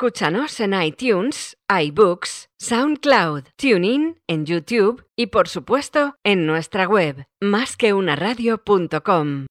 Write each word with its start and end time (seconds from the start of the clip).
Escúchanos 0.00 0.60
en 0.60 0.80
iTunes, 0.80 1.56
iBooks, 1.68 2.50
SoundCloud, 2.60 3.46
TuneIn, 3.56 4.20
en 4.28 4.46
YouTube 4.46 5.04
y 5.16 5.26
por 5.26 5.48
supuesto 5.48 6.14
en 6.22 6.46
nuestra 6.46 6.86
web, 6.86 7.26
másqueunaradio.com. 7.40 9.46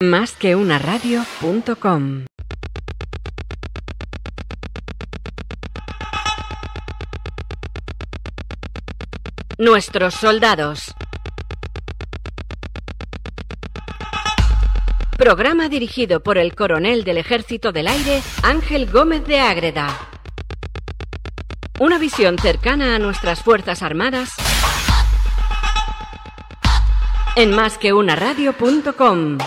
Nuestros 9.58 10.14
soldados. 10.14 10.96
Programa 15.18 15.68
dirigido 15.68 16.24
por 16.24 16.38
el 16.38 16.56
coronel 16.56 17.04
del 17.04 17.18
Ejército 17.18 17.74
del 17.74 17.90
Aire, 17.90 18.22
Ángel 18.44 18.90
Gómez 18.90 19.26
de 19.26 19.42
Ágreda. 19.42 20.17
Una 21.80 22.00
visión 22.00 22.40
cercana 22.40 22.96
a 22.96 23.00
nuestras 23.00 23.44
Fuerzas 23.44 23.84
Armadas 23.84 24.34
en 27.36 27.52
másqueunaradio.com. 27.52 29.38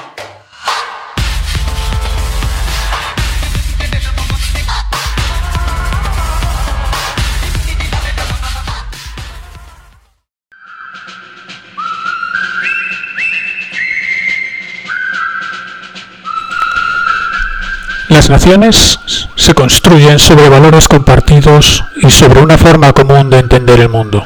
Las 18.09 18.31
naciones 18.31 19.30
se 19.41 19.55
construyen 19.55 20.19
sobre 20.19 20.51
valores 20.51 20.87
compartidos 20.87 21.83
y 21.97 22.11
sobre 22.11 22.41
una 22.41 22.59
forma 22.59 22.93
común 22.93 23.31
de 23.31 23.39
entender 23.39 23.81
el 23.81 23.89
mundo. 23.89 24.23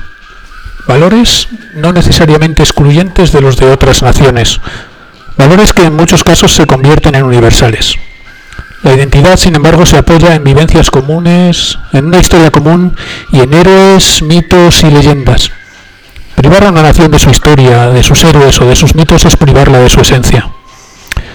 Valores 0.88 1.48
no 1.74 1.92
necesariamente 1.92 2.62
excluyentes 2.62 3.30
de 3.30 3.40
los 3.40 3.56
de 3.56 3.70
otras 3.70 4.02
naciones, 4.02 4.60
valores 5.36 5.72
que 5.72 5.84
en 5.84 5.94
muchos 5.94 6.24
casos 6.24 6.52
se 6.52 6.66
convierten 6.66 7.14
en 7.14 7.22
universales. 7.22 7.94
La 8.82 8.92
identidad, 8.94 9.36
sin 9.36 9.54
embargo, 9.54 9.86
se 9.86 9.96
apoya 9.96 10.34
en 10.34 10.44
vivencias 10.44 10.90
comunes, 10.90 11.78
en 11.92 12.06
una 12.06 12.18
historia 12.18 12.50
común 12.50 12.94
y 13.32 13.40
en 13.40 13.54
héroes, 13.54 14.20
mitos 14.20 14.82
y 14.82 14.90
leyendas. 14.90 15.50
Privar 16.34 16.64
a 16.64 16.70
una 16.70 16.82
nación 16.82 17.10
de 17.10 17.20
su 17.20 17.30
historia, 17.30 17.86
de 17.86 18.02
sus 18.02 18.22
héroes 18.24 18.60
o 18.60 18.66
de 18.66 18.76
sus 18.76 18.94
mitos 18.96 19.24
es 19.24 19.36
privarla 19.36 19.78
de 19.78 19.88
su 19.88 20.00
esencia. 20.00 20.50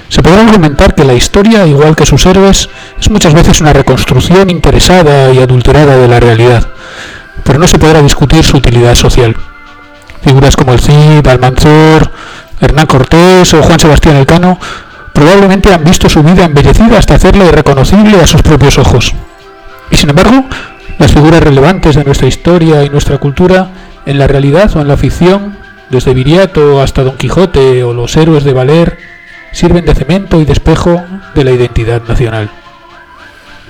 Se 0.10 0.24
podrá 0.24 0.42
argumentar 0.42 0.96
que 0.96 1.06
la 1.06 1.14
historia, 1.14 1.66
igual 1.68 1.96
que 1.96 2.06
sus 2.06 2.26
héroes, 2.26 2.70
es 3.00 3.10
muchas 3.10 3.34
veces 3.34 3.62
una 3.62 3.74
reconstrucción 3.74 4.50
interesada 4.50 5.32
y 5.32 5.40
adulterada 5.40 5.98
de 5.98 6.08
la 6.08 6.20
realidad, 6.20 6.68
pero 7.44 7.60
no 7.60 7.68
se 7.68 7.78
podrá 7.78 8.02
discutir 8.02 8.44
su 8.44 8.58
utilidad 8.58 8.96
social. 8.96 9.36
Figuras 10.22 10.56
como 10.56 10.74
el 10.74 10.80
Cid, 10.80 11.26
Almanzor, 11.28 12.12
Hernán 12.60 12.88
Cortés 12.88 13.54
o 13.54 13.62
Juan 13.62 13.80
Sebastián 13.80 14.18
Elcano 14.18 14.60
probablemente 15.14 15.74
han 15.74 15.84
visto 15.84 16.10
su 16.10 16.24
vida 16.24 16.46
embellecida 16.46 16.98
hasta 16.98 17.16
hacerla 17.16 17.46
irreconocible 17.46 18.20
a 18.20 18.28
sus 18.28 18.42
propios 18.42 18.78
ojos. 18.78 19.14
Y 19.92 19.96
sin 19.96 20.10
embargo, 20.10 20.46
las 20.98 21.12
figuras 21.12 21.42
relevantes 21.42 21.96
de 21.96 22.04
nuestra 22.04 22.28
historia 22.28 22.84
y 22.84 22.90
nuestra 22.90 23.18
cultura, 23.18 23.70
en 24.06 24.18
la 24.18 24.28
realidad 24.28 24.76
o 24.76 24.82
en 24.82 24.88
la 24.88 24.98
ficción, 24.98 25.58
desde 25.90 26.14
Viriato 26.14 26.82
hasta 26.82 27.04
Don 27.04 27.18
Quijote 27.18 27.84
o 27.84 27.94
los 27.94 28.16
héroes 28.18 28.44
de 28.44 28.54
Valer, 28.54 28.98
sirven 29.52 29.86
de 29.86 29.96
cemento 29.96 30.40
y 30.42 30.46
de 30.46 30.54
espejo 30.54 31.02
de 31.36 31.44
la 31.44 31.52
identidad 31.52 32.02
nacional. 32.08 32.50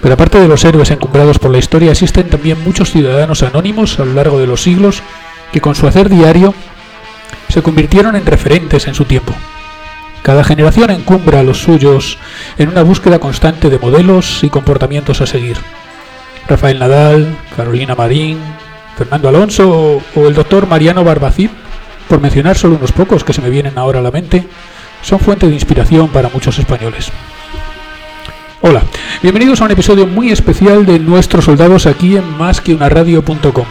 Pero 0.01 0.13
aparte 0.13 0.39
de 0.39 0.47
los 0.47 0.63
héroes 0.63 0.91
encumbrados 0.91 1.39
por 1.39 1.51
la 1.51 1.57
historia, 1.57 1.91
existen 1.91 2.29
también 2.29 2.63
muchos 2.63 2.91
ciudadanos 2.91 3.43
anónimos 3.43 3.99
a 3.99 4.05
lo 4.05 4.13
largo 4.13 4.39
de 4.39 4.47
los 4.47 4.63
siglos 4.63 5.01
que 5.51 5.61
con 5.61 5.75
su 5.75 5.87
hacer 5.87 6.09
diario 6.09 6.53
se 7.49 7.61
convirtieron 7.61 8.15
en 8.15 8.25
referentes 8.25 8.87
en 8.87 8.93
su 8.93 9.05
tiempo. 9.05 9.33
Cada 10.21 10.43
generación 10.43 10.91
encumbra 10.91 11.39
a 11.39 11.43
los 11.43 11.61
suyos 11.61 12.17
en 12.57 12.69
una 12.69 12.83
búsqueda 12.83 13.19
constante 13.19 13.69
de 13.69 13.79
modelos 13.79 14.43
y 14.43 14.49
comportamientos 14.49 15.21
a 15.21 15.25
seguir. 15.25 15.57
Rafael 16.47 16.79
Nadal, 16.79 17.37
Carolina 17.55 17.95
Marín, 17.95 18.39
Fernando 18.97 19.29
Alonso 19.29 20.01
o 20.15 20.27
el 20.27 20.33
doctor 20.33 20.67
Mariano 20.67 21.03
Barbacid, 21.03 21.49
por 22.07 22.19
mencionar 22.19 22.57
solo 22.57 22.75
unos 22.75 22.91
pocos 22.91 23.23
que 23.23 23.33
se 23.33 23.41
me 23.41 23.49
vienen 23.49 23.77
ahora 23.77 23.99
a 23.99 24.03
la 24.03 24.11
mente, 24.11 24.47
son 25.01 25.19
fuente 25.19 25.47
de 25.47 25.53
inspiración 25.53 26.09
para 26.09 26.29
muchos 26.29 26.59
españoles. 26.59 27.11
Hola, 28.61 28.83
bienvenidos 29.23 29.61
a 29.61 29.65
un 29.65 29.71
episodio 29.71 30.05
muy 30.05 30.31
especial 30.31 30.85
de 30.85 30.99
Nuestros 30.99 31.45
Soldados 31.45 31.85
aquí 31.85 32.17
en 32.17 32.37
másqueunaradio.com. 32.37 33.65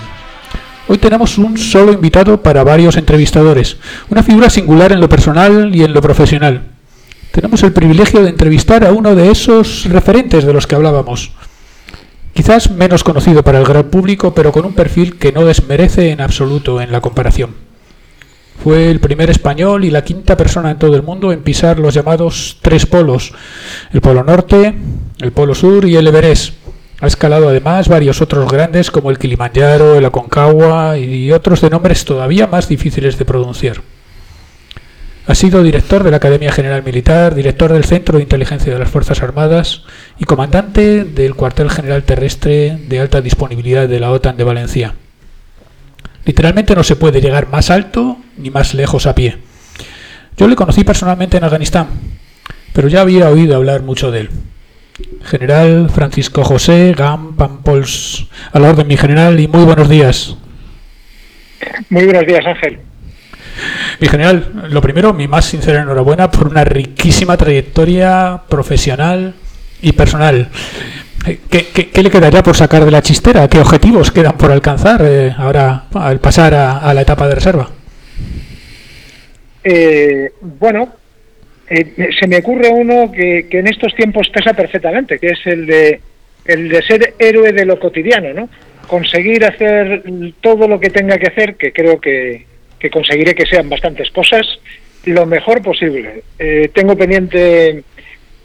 Hoy 0.88 0.96
tenemos 0.96 1.36
un 1.36 1.58
solo 1.58 1.92
invitado 1.92 2.42
para 2.42 2.64
varios 2.64 2.96
entrevistadores, 2.96 3.76
una 4.08 4.22
figura 4.22 4.48
singular 4.48 4.92
en 4.92 5.00
lo 5.00 5.08
personal 5.08 5.76
y 5.76 5.84
en 5.84 5.92
lo 5.92 6.00
profesional. 6.00 6.62
Tenemos 7.32 7.62
el 7.62 7.74
privilegio 7.74 8.22
de 8.22 8.30
entrevistar 8.30 8.84
a 8.86 8.92
uno 8.92 9.14
de 9.14 9.30
esos 9.30 9.84
referentes 9.84 10.44
de 10.44 10.54
los 10.54 10.66
que 10.66 10.76
hablábamos. 10.76 11.32
Quizás 12.32 12.70
menos 12.70 13.04
conocido 13.04 13.44
para 13.44 13.58
el 13.58 13.66
gran 13.66 13.90
público, 13.90 14.32
pero 14.32 14.52
con 14.52 14.64
un 14.64 14.72
perfil 14.72 15.18
que 15.18 15.32
no 15.32 15.44
desmerece 15.44 16.10
en 16.10 16.22
absoluto 16.22 16.80
en 16.80 16.90
la 16.90 17.02
comparación. 17.02 17.67
Fue 18.62 18.90
el 18.90 18.98
primer 18.98 19.30
español 19.30 19.84
y 19.84 19.90
la 19.90 20.02
quinta 20.02 20.36
persona 20.36 20.72
en 20.72 20.78
todo 20.78 20.96
el 20.96 21.02
mundo 21.02 21.32
en 21.32 21.42
pisar 21.42 21.78
los 21.78 21.94
llamados 21.94 22.58
tres 22.60 22.86
polos, 22.86 23.32
el 23.92 24.00
Polo 24.00 24.24
Norte, 24.24 24.74
el 25.20 25.32
Polo 25.32 25.54
Sur 25.54 25.84
y 25.84 25.96
el 25.96 26.08
Everest. 26.08 26.54
Ha 27.00 27.06
escalado 27.06 27.48
además 27.48 27.86
varios 27.88 28.20
otros 28.20 28.50
grandes 28.50 28.90
como 28.90 29.10
el 29.10 29.18
Kilimanjaro, 29.18 29.96
el 29.96 30.04
Aconcagua 30.04 30.98
y 30.98 31.30
otros 31.30 31.60
de 31.60 31.70
nombres 31.70 32.04
todavía 32.04 32.48
más 32.48 32.68
difíciles 32.68 33.16
de 33.16 33.24
pronunciar. 33.24 33.80
Ha 35.28 35.34
sido 35.36 35.62
director 35.62 36.02
de 36.02 36.10
la 36.10 36.16
Academia 36.16 36.50
General 36.50 36.82
Militar, 36.82 37.34
director 37.36 37.72
del 37.72 37.84
Centro 37.84 38.16
de 38.16 38.24
Inteligencia 38.24 38.72
de 38.72 38.78
las 38.78 38.90
Fuerzas 38.90 39.22
Armadas 39.22 39.84
y 40.18 40.24
comandante 40.24 41.04
del 41.04 41.36
Cuartel 41.36 41.70
General 41.70 42.02
Terrestre 42.02 42.78
de 42.88 42.98
Alta 42.98 43.20
Disponibilidad 43.20 43.86
de 43.86 44.00
la 44.00 44.10
OTAN 44.10 44.36
de 44.36 44.44
Valencia. 44.44 44.94
Literalmente 46.24 46.74
no 46.74 46.82
se 46.82 46.96
puede 46.96 47.20
llegar 47.20 47.48
más 47.48 47.70
alto 47.70 48.16
ni 48.38 48.50
más 48.50 48.74
lejos 48.74 49.06
a 49.06 49.14
pie. 49.14 49.38
Yo 50.36 50.48
le 50.48 50.56
conocí 50.56 50.84
personalmente 50.84 51.36
en 51.36 51.44
Afganistán, 51.44 51.88
pero 52.72 52.88
ya 52.88 53.00
había 53.00 53.28
oído 53.28 53.56
hablar 53.56 53.82
mucho 53.82 54.10
de 54.10 54.20
él. 54.20 54.30
General 55.24 55.90
Francisco 55.90 56.44
José 56.44 56.94
Gam 56.96 57.36
Pampols, 57.36 58.26
a 58.52 58.58
la 58.58 58.70
orden 58.70 58.86
mi 58.86 58.96
general 58.96 59.38
y 59.38 59.48
muy 59.48 59.64
buenos 59.64 59.88
días. 59.88 60.36
Muy 61.90 62.04
buenos 62.04 62.26
días, 62.26 62.46
Ángel. 62.46 62.80
Mi 64.00 64.08
general, 64.08 64.68
lo 64.70 64.80
primero, 64.80 65.12
mi 65.12 65.26
más 65.26 65.44
sincera 65.44 65.82
enhorabuena 65.82 66.30
por 66.30 66.48
una 66.48 66.64
riquísima 66.64 67.36
trayectoria 67.36 68.42
profesional 68.48 69.34
y 69.82 69.92
personal. 69.92 70.48
¿Qué, 71.50 72.02
le 72.02 72.10
quedaría 72.10 72.42
por 72.42 72.56
sacar 72.56 72.84
de 72.84 72.90
la 72.90 73.02
chistera? 73.02 73.48
¿Qué 73.48 73.58
objetivos 73.58 74.10
quedan 74.12 74.36
por 74.36 74.50
alcanzar 74.50 75.02
eh, 75.04 75.34
ahora 75.36 75.84
al 75.94 76.20
pasar 76.20 76.54
a, 76.54 76.94
la 76.94 77.02
etapa 77.02 77.28
de 77.28 77.34
reserva? 77.34 77.68
Eh, 79.64 80.32
bueno, 80.40 80.94
eh, 81.68 82.10
se 82.18 82.26
me 82.26 82.38
ocurre 82.38 82.68
uno 82.68 83.10
que, 83.12 83.46
en 83.50 83.66
estos 83.66 83.94
tiempos 83.94 84.28
pesa 84.30 84.54
perfectamente, 84.54 85.18
que 85.18 85.28
es 85.28 85.46
el 85.46 85.66
de, 85.66 86.00
el 86.44 86.68
de 86.68 86.82
ser 86.82 87.14
héroe 87.18 87.52
de 87.52 87.64
lo 87.64 87.78
cotidiano, 87.78 88.32
¿no? 88.32 88.48
Conseguir 88.86 89.44
hacer 89.44 90.02
todo 90.40 90.66
lo 90.66 90.80
que 90.80 90.90
tenga 90.90 91.18
que 91.18 91.26
hacer, 91.26 91.56
que 91.56 91.72
creo 91.72 92.00
que, 92.00 92.46
que 92.78 92.90
conseguiré 92.90 93.34
que 93.34 93.46
sean 93.46 93.68
bastantes 93.68 94.10
cosas, 94.10 94.46
lo 95.04 95.26
mejor 95.26 95.62
posible. 95.62 96.22
tengo 96.72 96.96
pendiente 96.96 97.82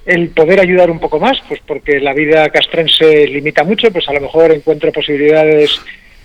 el 0.06 0.30
poder 0.30 0.60
ayudar 0.60 0.92
un 0.92 1.00
poco 1.00 1.20
más, 1.20 1.38
pues 1.48 1.62
porque 1.66 2.00
la 2.00 2.14
vida 2.14 2.50
castrense 2.50 3.28
limita 3.28 3.64
mucho, 3.64 3.92
pues 3.92 4.08
a 4.10 4.14
lo 4.14 4.22
mejor 4.22 4.52
encuentro 4.52 4.92
posibilidades 4.92 5.80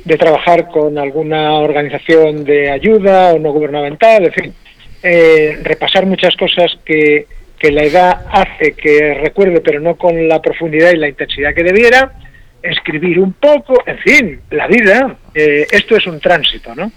de 0.04 0.16
trabajar 0.16 0.68
con 0.68 0.98
alguna 0.98 1.54
organización 1.54 2.44
de 2.44 2.70
ayuda 2.70 3.32
o 3.32 3.38
no 3.38 3.52
gubernamental, 3.52 4.24
en 4.24 4.32
fin, 4.32 4.54
eh, 5.02 5.58
repasar 5.62 6.06
muchas 6.06 6.34
cosas 6.36 6.78
que, 6.84 7.26
que 7.58 7.72
la 7.72 7.84
edad 7.84 8.26
hace 8.30 8.72
que 8.72 9.14
recuerde, 9.14 9.60
pero 9.60 9.80
no 9.80 9.96
con 9.96 10.28
la 10.28 10.40
profundidad 10.40 10.92
y 10.92 10.96
la 10.96 11.08
intensidad 11.08 11.54
que 11.54 11.62
debiera, 11.62 12.12
escribir 12.62 13.18
un 13.20 13.32
poco, 13.34 13.82
en 13.86 13.98
fin, 13.98 14.40
la 14.50 14.66
vida, 14.66 15.16
eh, 15.34 15.66
esto 15.70 15.96
es 15.96 16.06
un 16.06 16.20
tránsito, 16.20 16.74
¿no? 16.74 16.90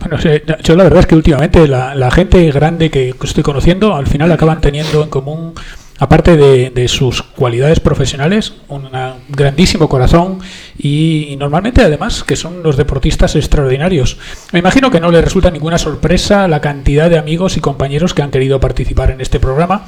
Bueno, 0.00 0.16
yo 0.62 0.76
la 0.76 0.84
verdad 0.84 1.00
es 1.00 1.06
que 1.06 1.14
últimamente 1.14 1.68
la, 1.68 1.94
la 1.94 2.10
gente 2.10 2.50
grande 2.50 2.90
que 2.90 3.14
estoy 3.22 3.42
conociendo 3.42 3.94
al 3.94 4.06
final 4.06 4.32
acaban 4.32 4.60
teniendo 4.60 5.02
en 5.02 5.10
común 5.10 5.54
aparte 5.98 6.36
de, 6.36 6.88
sus 6.88 7.22
cualidades 7.22 7.80
profesionales, 7.80 8.54
un 8.68 8.88
grandísimo 9.28 9.88
corazón 9.88 10.38
y, 10.78 11.36
normalmente 11.38 11.82
además 11.82 12.24
que 12.24 12.36
son 12.36 12.62
los 12.62 12.76
deportistas 12.76 13.36
extraordinarios. 13.36 14.18
Me 14.52 14.60
imagino 14.60 14.90
que 14.90 15.00
no 15.00 15.10
les 15.10 15.24
resulta 15.24 15.50
ninguna 15.50 15.78
sorpresa 15.78 16.48
la 16.48 16.60
cantidad 16.60 17.10
de 17.10 17.18
amigos 17.18 17.56
y 17.56 17.60
compañeros 17.60 18.14
que 18.14 18.22
han 18.22 18.30
querido 18.30 18.60
participar 18.60 19.10
en 19.10 19.20
este 19.20 19.40
programa, 19.40 19.86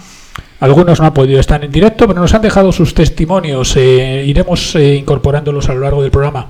Algunos 0.61 1.01
no 1.01 1.07
han 1.07 1.15
podido 1.15 1.41
estar 1.41 1.65
en 1.65 1.73
directo, 1.73 2.07
pero 2.07 2.21
nos 2.21 2.35
han 2.35 2.43
dejado 2.43 2.71
sus 2.71 2.93
testimonios. 2.93 3.77
Eh, 3.77 4.25
iremos 4.27 4.75
eh, 4.77 4.97
incorporándolos 4.97 5.71
a 5.71 5.75
lo 5.75 5.81
largo 5.81 6.03
del 6.03 6.11
programa. 6.11 6.49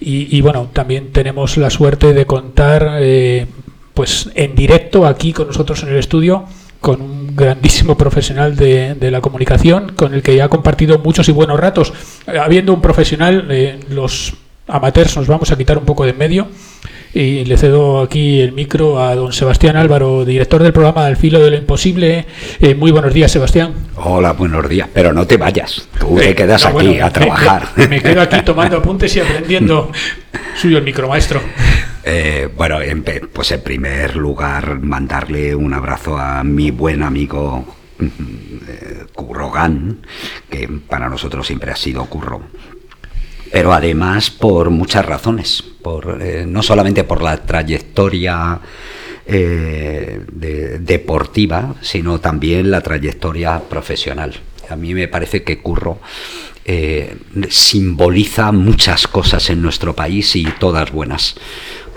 Y, 0.00 0.40
bueno, 0.42 0.68
también 0.72 1.10
tenemos 1.10 1.56
la 1.56 1.70
suerte 1.70 2.12
de 2.12 2.26
contar 2.26 2.98
eh, 3.00 3.46
pues 3.94 4.30
en 4.34 4.54
directo 4.54 5.06
aquí 5.06 5.32
con 5.32 5.46
nosotros 5.46 5.82
en 5.82 5.88
el 5.88 5.96
estudio 5.96 6.44
con 6.80 7.00
un 7.00 7.25
grandísimo 7.36 7.96
profesional 7.96 8.56
de, 8.56 8.94
de, 8.94 9.10
la 9.10 9.20
comunicación 9.20 9.92
con 9.94 10.14
el 10.14 10.22
que 10.22 10.40
ha 10.42 10.48
compartido 10.48 10.98
muchos 10.98 11.28
y 11.28 11.32
buenos 11.32 11.60
ratos. 11.60 11.92
Habiendo 12.26 12.72
un 12.72 12.80
profesional, 12.80 13.48
los 13.90 14.34
amateurs 14.68 15.16
nos 15.16 15.26
vamos 15.26 15.52
a 15.52 15.56
quitar 15.56 15.78
un 15.78 15.84
poco 15.84 16.04
de 16.04 16.10
en 16.10 16.18
medio 16.18 16.48
y 17.14 17.44
le 17.44 17.56
cedo 17.56 18.02
aquí 18.02 18.40
el 18.40 18.52
micro 18.52 19.00
a 19.02 19.14
don 19.14 19.32
Sebastián 19.32 19.76
Álvaro, 19.76 20.24
director 20.24 20.62
del 20.62 20.72
programa 20.72 21.06
Al 21.06 21.16
filo 21.16 21.40
de 21.40 21.50
lo 21.50 21.56
imposible. 21.56 22.26
Eh, 22.60 22.74
muy 22.74 22.90
buenos 22.90 23.14
días, 23.14 23.32
Sebastián. 23.32 23.72
Hola, 23.96 24.32
buenos 24.32 24.68
días, 24.68 24.88
pero 24.92 25.14
no 25.14 25.26
te 25.26 25.38
vayas, 25.38 25.88
tú 25.98 26.16
te 26.16 26.30
eh, 26.30 26.34
quedas 26.34 26.66
aquí 26.66 27.00
a 27.00 27.10
trabajar. 27.10 27.68
Me, 27.88 28.02
quedo 28.02 28.20
aquí 28.20 28.42
tomando 28.44 28.76
apuntes 28.76 29.16
y 29.16 29.20
aprendiendo. 29.20 29.90
Suyo 30.60 30.78
el 30.78 30.84
micro, 30.84 31.08
maestro. 31.08 31.40
Eh, 32.08 32.48
bueno, 32.56 32.78
pues 33.32 33.50
en 33.50 33.62
primer 33.62 34.14
lugar, 34.14 34.78
mandarle 34.78 35.56
un 35.56 35.74
abrazo 35.74 36.16
a 36.16 36.44
mi 36.44 36.70
buen 36.70 37.02
amigo 37.02 37.64
Curro 39.12 39.52
que 40.48 40.68
para 40.88 41.08
nosotros 41.08 41.44
siempre 41.44 41.72
ha 41.72 41.76
sido 41.76 42.04
Curro. 42.04 42.42
Pero 43.50 43.72
además 43.72 44.30
por 44.30 44.70
muchas 44.70 45.04
razones, 45.04 45.64
eh, 46.20 46.44
no 46.46 46.62
solamente 46.62 47.02
por 47.02 47.22
la 47.22 47.38
trayectoria 47.38 48.60
eh, 49.26 50.20
deportiva, 50.78 51.74
sino 51.80 52.20
también 52.20 52.70
la 52.70 52.82
trayectoria 52.82 53.58
profesional. 53.58 54.32
A 54.68 54.76
mí 54.76 54.94
me 54.94 55.08
parece 55.08 55.42
que 55.42 55.58
Curro 55.58 55.98
eh, 56.68 57.16
simboliza 57.48 58.50
muchas 58.50 59.06
cosas 59.06 59.50
en 59.50 59.62
nuestro 59.62 59.94
país 59.94 60.34
y 60.34 60.44
todas 60.58 60.90
buenas 60.90 61.36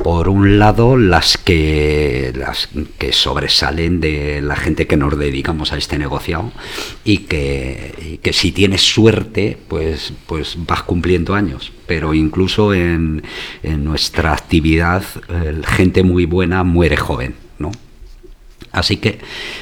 por 0.03 0.29
un 0.29 0.59
lado 0.59 0.97
las 0.97 1.37
que 1.37 2.31
las 2.35 2.69
que 2.97 3.11
sobresalen 3.11 3.99
de 3.99 4.41
la 4.41 4.55
gente 4.55 4.87
que 4.87 4.97
nos 4.97 5.17
dedicamos 5.17 5.73
a 5.73 5.77
este 5.77 5.97
negocio 5.97 6.51
y 7.03 7.19
que, 7.19 8.19
que 8.21 8.33
si 8.33 8.51
tienes 8.51 8.81
suerte 8.81 9.57
pues 9.67 10.13
pues 10.25 10.55
vas 10.65 10.83
cumpliendo 10.83 11.35
años 11.35 11.71
pero 11.85 12.13
incluso 12.13 12.73
en, 12.73 13.23
en 13.63 13.83
nuestra 13.83 14.33
actividad 14.33 15.03
gente 15.65 16.03
muy 16.03 16.25
buena 16.25 16.63
muere 16.63 16.97
joven 16.97 17.35
¿no? 17.57 17.71
Así 18.71 18.97
que, 18.97 19.19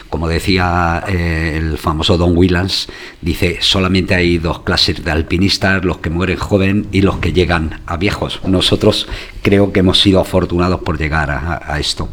como 0.09 0.27
decía 0.27 1.03
eh, 1.07 1.55
el 1.57 1.77
famoso 1.77 2.17
Don 2.17 2.35
Willans, 2.35 2.87
dice, 3.21 3.57
solamente 3.61 4.15
hay 4.15 4.37
dos 4.37 4.61
clases 4.61 5.03
de 5.03 5.11
alpinistas, 5.11 5.85
los 5.85 5.99
que 5.99 6.09
mueren 6.09 6.37
joven 6.37 6.87
y 6.91 7.01
los 7.01 7.17
que 7.19 7.31
llegan 7.31 7.81
a 7.85 7.97
viejos. 7.97 8.41
Nosotros 8.45 9.07
creo 9.41 9.71
que 9.71 9.79
hemos 9.79 10.01
sido 10.01 10.19
afortunados 10.19 10.81
por 10.81 10.97
llegar 10.97 11.31
a, 11.31 11.79
esto. 11.79 12.09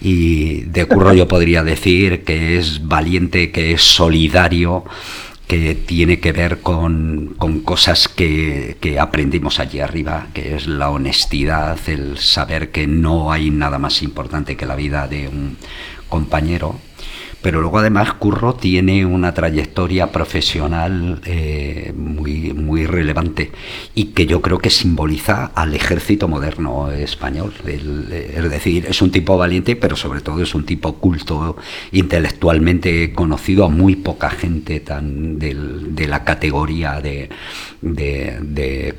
Y 0.00 0.62
de 0.62 0.86
Curro 0.86 1.12
yo 1.12 1.26
podría 1.26 1.64
decir 1.64 2.22
que 2.22 2.58
es 2.58 2.86
valiente, 2.86 3.50
que 3.50 3.72
es 3.72 3.82
solidario, 3.82 4.84
que 5.48 5.74
tiene 5.74 6.20
que 6.20 6.30
ver 6.32 6.60
con, 6.60 7.34
cosas 7.64 8.06
que, 8.06 8.76
que, 8.80 9.00
aprendimos 9.00 9.58
allí 9.58 9.80
arriba, 9.80 10.28
que 10.34 10.54
es 10.54 10.66
la 10.66 10.90
honestidad, 10.90 11.78
el 11.86 12.18
saber 12.18 12.70
que 12.70 12.86
no 12.86 13.32
hay 13.32 13.50
nada 13.50 13.78
más 13.78 14.02
importante 14.02 14.56
que 14.56 14.66
la 14.66 14.76
vida 14.76 15.08
de 15.08 15.26
un, 15.26 15.56
compañero, 16.08 16.76
pero 17.40 17.60
luego 17.60 17.78
además 17.78 18.14
Curro 18.14 18.54
tiene 18.54 19.06
una 19.06 19.32
trayectoria 19.32 20.10
profesional 20.10 21.20
eh, 21.24 21.92
muy, 21.96 22.52
muy 22.52 22.84
relevante 22.84 23.52
y 23.94 24.06
que 24.06 24.26
yo 24.26 24.42
creo 24.42 24.58
que 24.58 24.70
simboliza 24.70 25.52
al 25.54 25.74
ejército 25.74 26.26
moderno 26.26 26.90
español. 26.90 27.54
es 27.64 28.50
decir, 28.50 28.86
es 28.86 29.00
un 29.02 29.12
tipo 29.12 29.38
valiente, 29.38 29.76
pero 29.76 29.94
sobre 29.94 30.20
todo 30.20 30.42
es 30.42 30.54
un 30.54 30.66
tipo 30.66 30.94
culto, 30.94 31.56
intelectualmente 31.92 33.12
conocido 33.12 33.64
a 33.64 33.68
muy 33.68 33.94
poca 33.94 34.30
gente 34.30 34.80
tan 34.80 35.38
de 35.38 36.06
la 36.08 36.24
categoría 36.24 37.00
de, 37.00 37.28
de, 37.80 38.38
de 38.42 38.94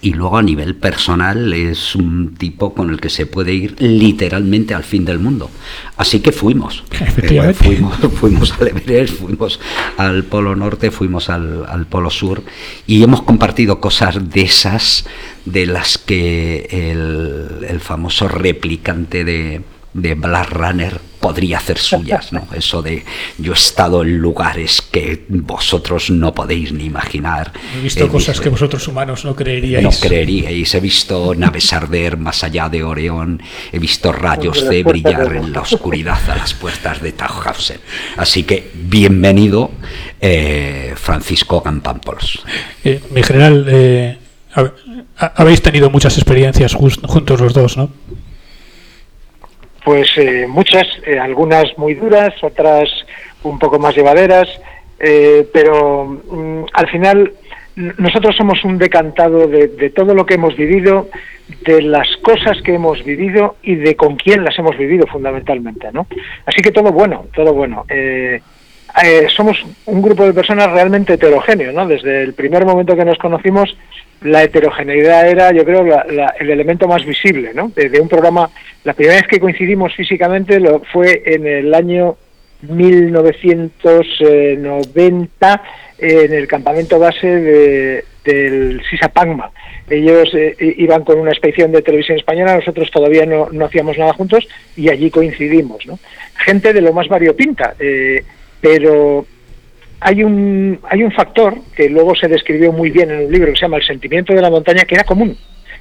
y 0.00 0.12
luego 0.12 0.36
a 0.36 0.42
nivel 0.42 0.74
personal 0.74 1.52
es 1.52 1.94
un 1.94 2.34
tipo 2.34 2.74
con 2.74 2.90
el 2.90 3.00
que 3.00 3.08
se 3.08 3.26
puede 3.26 3.54
ir 3.54 3.76
literalmente 3.80 4.74
al 4.74 4.84
fin 4.84 5.04
del 5.04 5.18
mundo. 5.18 5.50
Así 5.96 6.20
que 6.20 6.32
fuimos. 6.32 6.84
Eh, 7.28 7.54
fuimos, 7.54 7.96
fuimos 8.20 8.52
al 8.60 8.68
Everest, 8.68 9.14
fuimos 9.14 9.60
al 9.96 10.24
Polo 10.24 10.54
Norte, 10.54 10.90
fuimos 10.90 11.28
al, 11.28 11.64
al, 11.66 11.86
Polo 11.86 12.10
Sur 12.10 12.42
y 12.86 13.02
hemos 13.02 13.22
compartido 13.22 13.80
cosas 13.80 14.30
de 14.30 14.42
esas 14.42 15.06
de 15.44 15.66
las 15.66 15.98
que 15.98 16.68
el, 16.70 17.64
el 17.68 17.80
famoso 17.80 18.28
replicante 18.28 19.24
de, 19.24 19.62
de 19.94 20.14
Blade 20.14 20.50
Runner 20.50 21.00
podría 21.26 21.58
hacer 21.58 21.78
suyas, 21.78 22.32
¿no? 22.32 22.46
Eso 22.54 22.82
de 22.82 23.04
yo 23.38 23.52
he 23.52 23.56
estado 23.56 24.02
en 24.02 24.16
lugares 24.18 24.80
que 24.80 25.24
vosotros 25.28 26.08
no 26.08 26.32
podéis 26.32 26.70
ni 26.70 26.84
imaginar. 26.84 27.52
He 27.76 27.82
visto 27.82 28.06
cosas 28.06 28.40
que 28.40 28.48
vosotros 28.48 28.86
humanos 28.86 29.24
no 29.24 29.34
creeríais. 29.34 29.82
No 29.82 29.90
creeríais. 29.90 30.72
He 30.72 30.78
visto 30.78 31.34
naves 31.34 31.72
arder 31.72 32.16
más 32.16 32.44
allá 32.44 32.68
de 32.68 32.84
Orión. 32.84 33.42
He 33.72 33.80
visto 33.80 34.12
rayos 34.12 34.68
de 34.68 34.84
brillar 34.84 35.34
en 35.34 35.52
la 35.52 35.62
oscuridad 35.62 36.30
a 36.30 36.36
las 36.36 36.54
puertas 36.54 37.02
de 37.02 37.10
Tauhausen. 37.10 37.80
Así 38.16 38.44
que 38.44 38.70
bienvenido, 38.72 39.72
eh, 40.20 40.94
Francisco 40.94 41.60
Gampampols. 41.60 42.38
Eh, 42.84 43.00
mi 43.10 43.24
general, 43.24 43.66
eh, 43.68 44.16
habéis 45.16 45.60
tenido 45.60 45.90
muchas 45.90 46.16
experiencias 46.18 46.74
juntos 46.74 47.40
los 47.40 47.52
dos, 47.52 47.76
¿no? 47.76 47.90
Pues 49.86 50.08
eh, 50.16 50.48
muchas, 50.48 50.84
eh, 51.06 51.16
algunas 51.16 51.78
muy 51.78 51.94
duras, 51.94 52.34
otras 52.42 52.90
un 53.44 53.56
poco 53.56 53.78
más 53.78 53.94
llevaderas, 53.94 54.48
eh, 54.98 55.46
pero 55.52 56.04
mm, 56.04 56.64
al 56.72 56.88
final 56.88 57.32
nosotros 57.76 58.34
somos 58.36 58.64
un 58.64 58.78
decantado 58.78 59.46
de, 59.46 59.68
todo 59.90 60.12
lo 60.12 60.26
que 60.26 60.34
hemos 60.34 60.56
vivido, 60.56 61.08
de 61.64 61.82
las 61.82 62.08
cosas 62.16 62.60
que 62.62 62.74
hemos 62.74 63.04
vivido 63.04 63.58
y 63.62 63.76
de 63.76 63.94
con 63.94 64.16
quién 64.16 64.42
las 64.42 64.58
hemos 64.58 64.76
vivido 64.76 65.06
fundamentalmente, 65.06 65.92
¿no? 65.92 66.08
Así 66.46 66.62
que 66.62 66.72
todo 66.72 66.90
bueno, 66.90 67.26
todo 67.32 67.54
bueno. 67.54 67.84
Somos 69.34 69.64
un 69.84 70.02
grupo 70.02 70.24
de 70.24 70.32
personas 70.32 70.72
realmente 70.72 71.14
heterogéneo, 71.14 71.72
¿no? 71.72 71.86
Desde 71.86 72.22
el 72.22 72.34
primer 72.34 72.64
momento 72.64 72.96
que 72.96 73.04
nos 73.04 73.18
conocimos 73.18 73.76
la 74.22 74.42
heterogeneidad 74.42 75.28
era, 75.28 75.52
yo 75.52 75.62
creo, 75.64 75.84
el 76.40 76.50
elemento 76.50 76.88
más 76.88 77.04
visible, 77.04 77.52
¿no? 77.54 77.70
De, 77.74 78.00
un 78.00 78.08
programa. 78.08 78.48
La 78.84 78.94
primera 78.94 79.16
vez 79.16 79.26
que 79.28 79.40
coincidimos 79.40 79.94
físicamente 79.94 80.58
lo 80.58 80.80
fue 80.92 81.22
en 81.26 81.46
el 81.46 81.74
año 81.74 82.16
1990 82.62 85.62
en 85.98 86.32
el 86.32 86.48
campamento 86.48 86.98
base 86.98 87.26
de, 87.26 88.02
del 88.24 88.82
Sisapagma. 88.88 89.50
Ellos 89.88 90.30
eh, 90.34 90.56
iban 90.78 91.04
con 91.04 91.18
una 91.18 91.30
expedición 91.30 91.72
de 91.72 91.82
televisión 91.82 92.18
española, 92.18 92.56
nosotros 92.56 92.90
todavía 92.90 93.24
no, 93.24 93.48
no, 93.52 93.66
hacíamos 93.66 93.96
nada 93.98 94.12
juntos 94.14 94.48
y 94.76 94.88
allí 94.88 95.10
coincidimos, 95.10 95.86
¿no? 95.86 95.98
Gente 96.34 96.72
de 96.72 96.80
lo 96.80 96.92
más 96.92 97.08
variopinta, 97.08 97.74
eh, 97.78 98.24
pero 98.60 99.26
hay 100.00 100.22
un, 100.22 100.78
hay 100.88 101.02
un 101.02 101.12
factor 101.12 101.56
que 101.74 101.88
luego 101.88 102.14
se 102.14 102.28
describió 102.28 102.72
muy 102.72 102.90
bien 102.90 103.10
en 103.10 103.26
un 103.26 103.32
libro 103.32 103.50
que 103.50 103.56
se 103.56 103.62
llama 103.62 103.78
El 103.78 103.86
sentimiento 103.86 104.34
de 104.34 104.42
la 104.42 104.50
montaña, 104.50 104.84
que 104.84 104.94
era 104.94 105.04
común, 105.04 105.36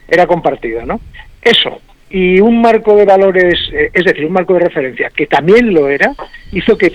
era 0.07 0.25
compartido, 0.25 0.85
¿no? 0.85 0.99
Eso, 1.41 1.81
y 2.09 2.39
un 2.39 2.61
marco 2.61 2.95
de 2.95 3.05
valores, 3.05 3.55
eh, 3.73 3.89
es 3.93 4.05
decir, 4.05 4.25
un 4.25 4.33
marco 4.33 4.53
de 4.53 4.61
referencia, 4.61 5.09
que 5.09 5.27
también 5.27 5.73
lo 5.73 5.89
era, 5.89 6.13
hizo 6.51 6.77
que 6.77 6.93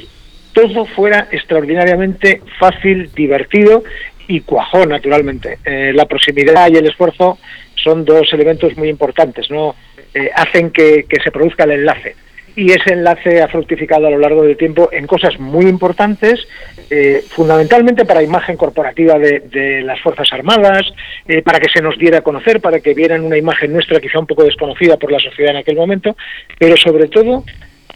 todo 0.53 0.85
fuera 0.87 1.29
extraordinariamente 1.31 2.41
fácil, 2.59 3.11
divertido 3.15 3.85
y 4.27 4.41
cuajó, 4.41 4.87
naturalmente. 4.87 5.59
Eh, 5.65 5.93
la 5.95 6.07
proximidad 6.07 6.71
y 6.71 6.77
el 6.77 6.87
esfuerzo 6.87 7.39
son 7.75 8.05
dos 8.05 8.33
elementos 8.33 8.77
muy 8.77 8.89
importantes, 8.89 9.51
¿no? 9.51 9.75
Eh, 10.15 10.31
hacen 10.35 10.71
que, 10.71 11.05
que 11.09 11.23
se 11.23 11.31
produzca 11.31 11.65
el 11.65 11.73
enlace 11.73 12.17
y 12.57 12.73
ese 12.73 12.93
enlace 12.93 13.43
ha 13.43 13.49
fructificado 13.49 14.07
a 14.07 14.11
lo 14.11 14.19
largo 14.19 14.43
del 14.43 14.57
tiempo 14.57 14.89
en 14.93 15.07
cosas 15.07 15.39
muy 15.39 15.67
importantes, 15.67 16.47
eh, 16.91 17.23
fundamentalmente 17.29 18.05
para 18.05 18.23
imagen 18.23 18.57
corporativa 18.57 19.19
de, 19.19 19.83
las 19.83 20.01
Fuerzas 20.01 20.29
Armadas, 20.33 20.93
eh, 21.27 21.43
para 21.43 21.61
que 21.61 21.71
se 21.71 21.83
nos 21.83 21.99
diera 21.99 22.19
a 22.19 22.23
conocer, 22.23 22.61
para 22.61 22.81
que 22.81 22.95
vieran 22.95 23.25
una 23.25 23.37
imagen 23.37 23.73
nuestra 23.73 24.01
quizá 24.01 24.19
un 24.19 24.27
poco 24.27 24.45
desconocida 24.45 24.97
por 24.97 25.13
la 25.13 25.19
sociedad 25.19 25.53
en 25.53 25.59
aquel 25.59 25.77
momento, 25.77 26.17
pero 26.59 26.77
sobre 26.77 27.09
todo 27.09 27.45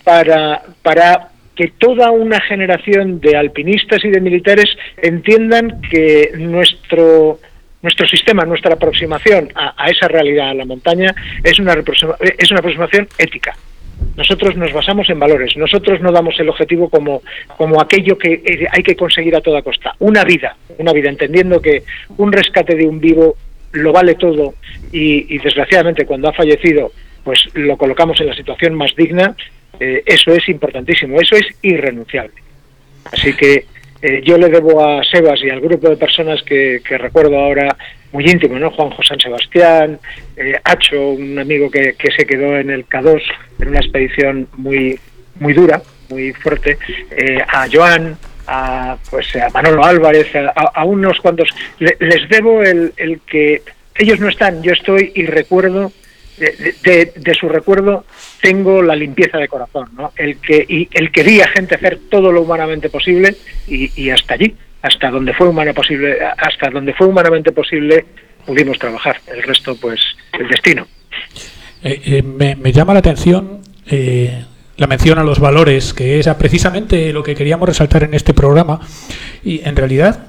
para, 0.02 0.62
para 0.82 1.28
que 1.54 1.68
toda 1.78 2.10
una 2.10 2.40
generación 2.40 3.20
de 3.20 3.36
alpinistas 3.36 4.04
y 4.04 4.10
de 4.10 4.20
militares 4.20 4.66
entiendan 4.96 5.80
que 5.90 6.32
nuestro 6.36 7.38
nuestro 7.82 8.08
sistema, 8.08 8.46
nuestra 8.46 8.72
aproximación 8.72 9.50
a, 9.54 9.90
esa 9.90 10.08
realidad, 10.08 10.48
a 10.48 10.54
la 10.54 10.64
montaña, 10.64 11.14
es 11.42 11.58
una, 11.58 11.74
es 11.74 12.50
una 12.50 12.60
aproximación 12.60 13.06
ética 13.18 13.54
nosotros 14.16 14.56
nos 14.56 14.72
basamos 14.72 15.08
en 15.10 15.18
valores. 15.18 15.56
Nosotros 15.56 16.00
no 16.00 16.12
damos 16.12 16.38
el 16.38 16.48
objetivo 16.48 16.88
como, 16.88 17.22
como 17.56 17.80
aquello 17.80 18.16
que 18.16 18.34
eh, 18.44 18.66
hay 18.70 18.82
que 18.82 18.96
conseguir 18.96 19.34
a 19.36 19.40
toda 19.40 19.62
costa. 19.62 19.94
Una 19.98 20.24
vida, 20.24 20.56
una 20.78 20.92
vida, 20.92 21.08
entendiendo 21.08 21.60
que 21.60 21.82
un 22.16 22.32
rescate 22.32 22.74
de 22.74 22.86
un 22.86 23.00
vivo 23.00 23.36
lo 23.72 23.92
vale 23.92 24.14
todo 24.14 24.54
y, 24.92 25.38
desgraciadamente 25.38 26.06
cuando 26.06 26.28
ha 26.28 26.32
fallecido 26.32 26.92
pues 27.24 27.40
lo 27.54 27.76
colocamos 27.76 28.20
en 28.20 28.28
la 28.28 28.36
situación 28.36 28.74
más 28.74 28.94
digna, 28.94 29.34
eh, 29.80 30.02
eso 30.04 30.32
es 30.32 30.46
importantísimo, 30.48 31.18
eso 31.20 31.36
es 31.36 31.46
irrenunciable. 31.62 32.34
Así 33.10 33.34
que 33.34 33.64
eh, 34.06 34.20
yo 34.22 34.36
le 34.36 34.50
debo 34.50 34.84
a 34.84 35.02
Sebas 35.02 35.40
y 35.42 35.48
al 35.48 35.62
grupo 35.62 35.88
de 35.88 35.96
personas 35.96 36.42
que, 36.42 36.82
recuerdo 36.90 37.38
ahora 37.38 37.74
muy 38.12 38.26
íntimo, 38.26 38.58
¿no? 38.58 38.70
Juan 38.70 38.90
José 38.90 39.14
Sebastián, 39.18 39.98
eh, 40.36 40.60
Hacho, 40.62 41.12
un 41.12 41.38
amigo 41.38 41.70
que, 41.70 41.96
se 42.14 42.26
quedó 42.26 42.58
en 42.58 42.68
el 42.68 42.86
K2 42.86 43.22
en 43.60 43.68
una 43.68 43.78
expedición 43.78 44.46
muy, 44.58 45.00
muy 45.40 45.54
dura, 45.54 45.80
muy 46.10 46.34
fuerte, 46.34 46.76
eh, 47.12 47.38
a 47.48 47.66
Joan, 47.72 48.18
a, 48.46 48.98
pues, 49.10 49.34
a 49.36 49.48
Manolo 49.48 49.82
Álvarez, 49.82 50.28
a, 50.54 50.84
unos 50.84 51.18
cuantos. 51.20 51.48
les 51.78 52.28
debo 52.28 52.62
el, 52.62 52.92
el 52.98 53.20
que 53.20 53.62
ellos 53.94 54.20
no 54.20 54.28
están, 54.28 54.62
yo 54.62 54.72
estoy 54.72 55.12
y 55.14 55.24
recuerdo 55.24 55.92
de, 56.36 57.36
su 57.38 57.48
recuerdo 57.48 58.04
tengo 58.44 58.82
la 58.82 58.94
limpieza 58.94 59.38
de 59.38 59.48
corazón, 59.48 59.88
¿no? 59.96 60.12
El 60.16 60.36
que, 60.36 60.66
y 60.68 60.86
el 60.92 61.10
que 61.10 61.42
a 61.42 61.48
gente 61.48 61.76
hacer 61.76 61.98
todo 62.10 62.30
lo 62.30 62.42
humanamente 62.42 62.90
posible 62.90 63.34
y, 63.66 64.10
hasta 64.10 64.34
allí, 64.34 64.54
hasta 64.82 65.10
donde 65.10 65.32
fue 65.32 65.48
humano 65.48 65.72
posible, 65.72 66.18
hasta 66.22 66.68
donde 66.68 66.92
fue 66.92 67.06
humanamente 67.06 67.52
posible, 67.52 68.04
pudimos 68.44 68.78
trabajar. 68.78 69.16
El 69.34 69.44
resto, 69.44 69.74
pues, 69.76 69.98
el 70.38 70.46
destino. 70.48 70.86
Eh, 71.82 72.02
eh, 72.04 72.22
me, 72.22 72.70
llama 72.70 72.92
la 72.92 72.98
atención 72.98 73.62
eh, 73.86 74.44
la 74.76 74.88
mención 74.88 75.18
a 75.18 75.24
los 75.24 75.40
valores, 75.40 75.94
que 75.94 76.18
es 76.18 76.28
precisamente 76.34 77.14
lo 77.14 77.22
que 77.22 77.34
queríamos 77.34 77.66
resaltar 77.66 78.02
en 78.02 78.12
este 78.12 78.34
programa. 78.34 78.78
Y 79.42 79.66
en 79.66 79.74
realidad, 79.74 80.26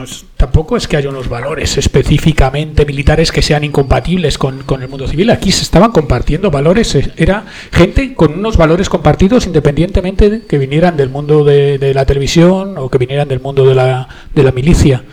pues 0.00 0.24
tampoco 0.34 0.78
es 0.78 0.88
que 0.88 0.96
haya 0.96 1.10
unos 1.10 1.28
valores 1.28 1.76
específicamente 1.76 2.86
militares 2.86 3.30
que 3.30 3.42
sean 3.42 3.64
incompatibles 3.64 4.38
con, 4.38 4.64
el 4.80 4.88
mundo 4.88 5.06
civil. 5.06 5.28
Aquí 5.28 5.52
se 5.52 5.62
estaban 5.62 5.92
compartiendo 5.92 6.50
valores, 6.50 6.94
eh, 6.94 7.12
era 7.18 7.44
gente 7.70 8.14
con 8.14 8.32
unos 8.32 8.56
valores 8.56 8.88
compartidos 8.88 9.46
independientemente 9.46 10.30
de 10.30 10.46
que 10.46 10.56
vinieran 10.56 10.96
del 10.96 11.10
mundo 11.10 11.44
de, 11.44 11.92
la 11.92 12.06
televisión 12.06 12.78
o 12.78 12.88
que 12.88 12.96
vinieran 12.96 13.28
del 13.28 13.40
mundo 13.40 13.66
de 13.66 13.74
la, 13.74 14.08
de 14.34 14.42
la 14.42 14.52
milicia. 14.52 15.04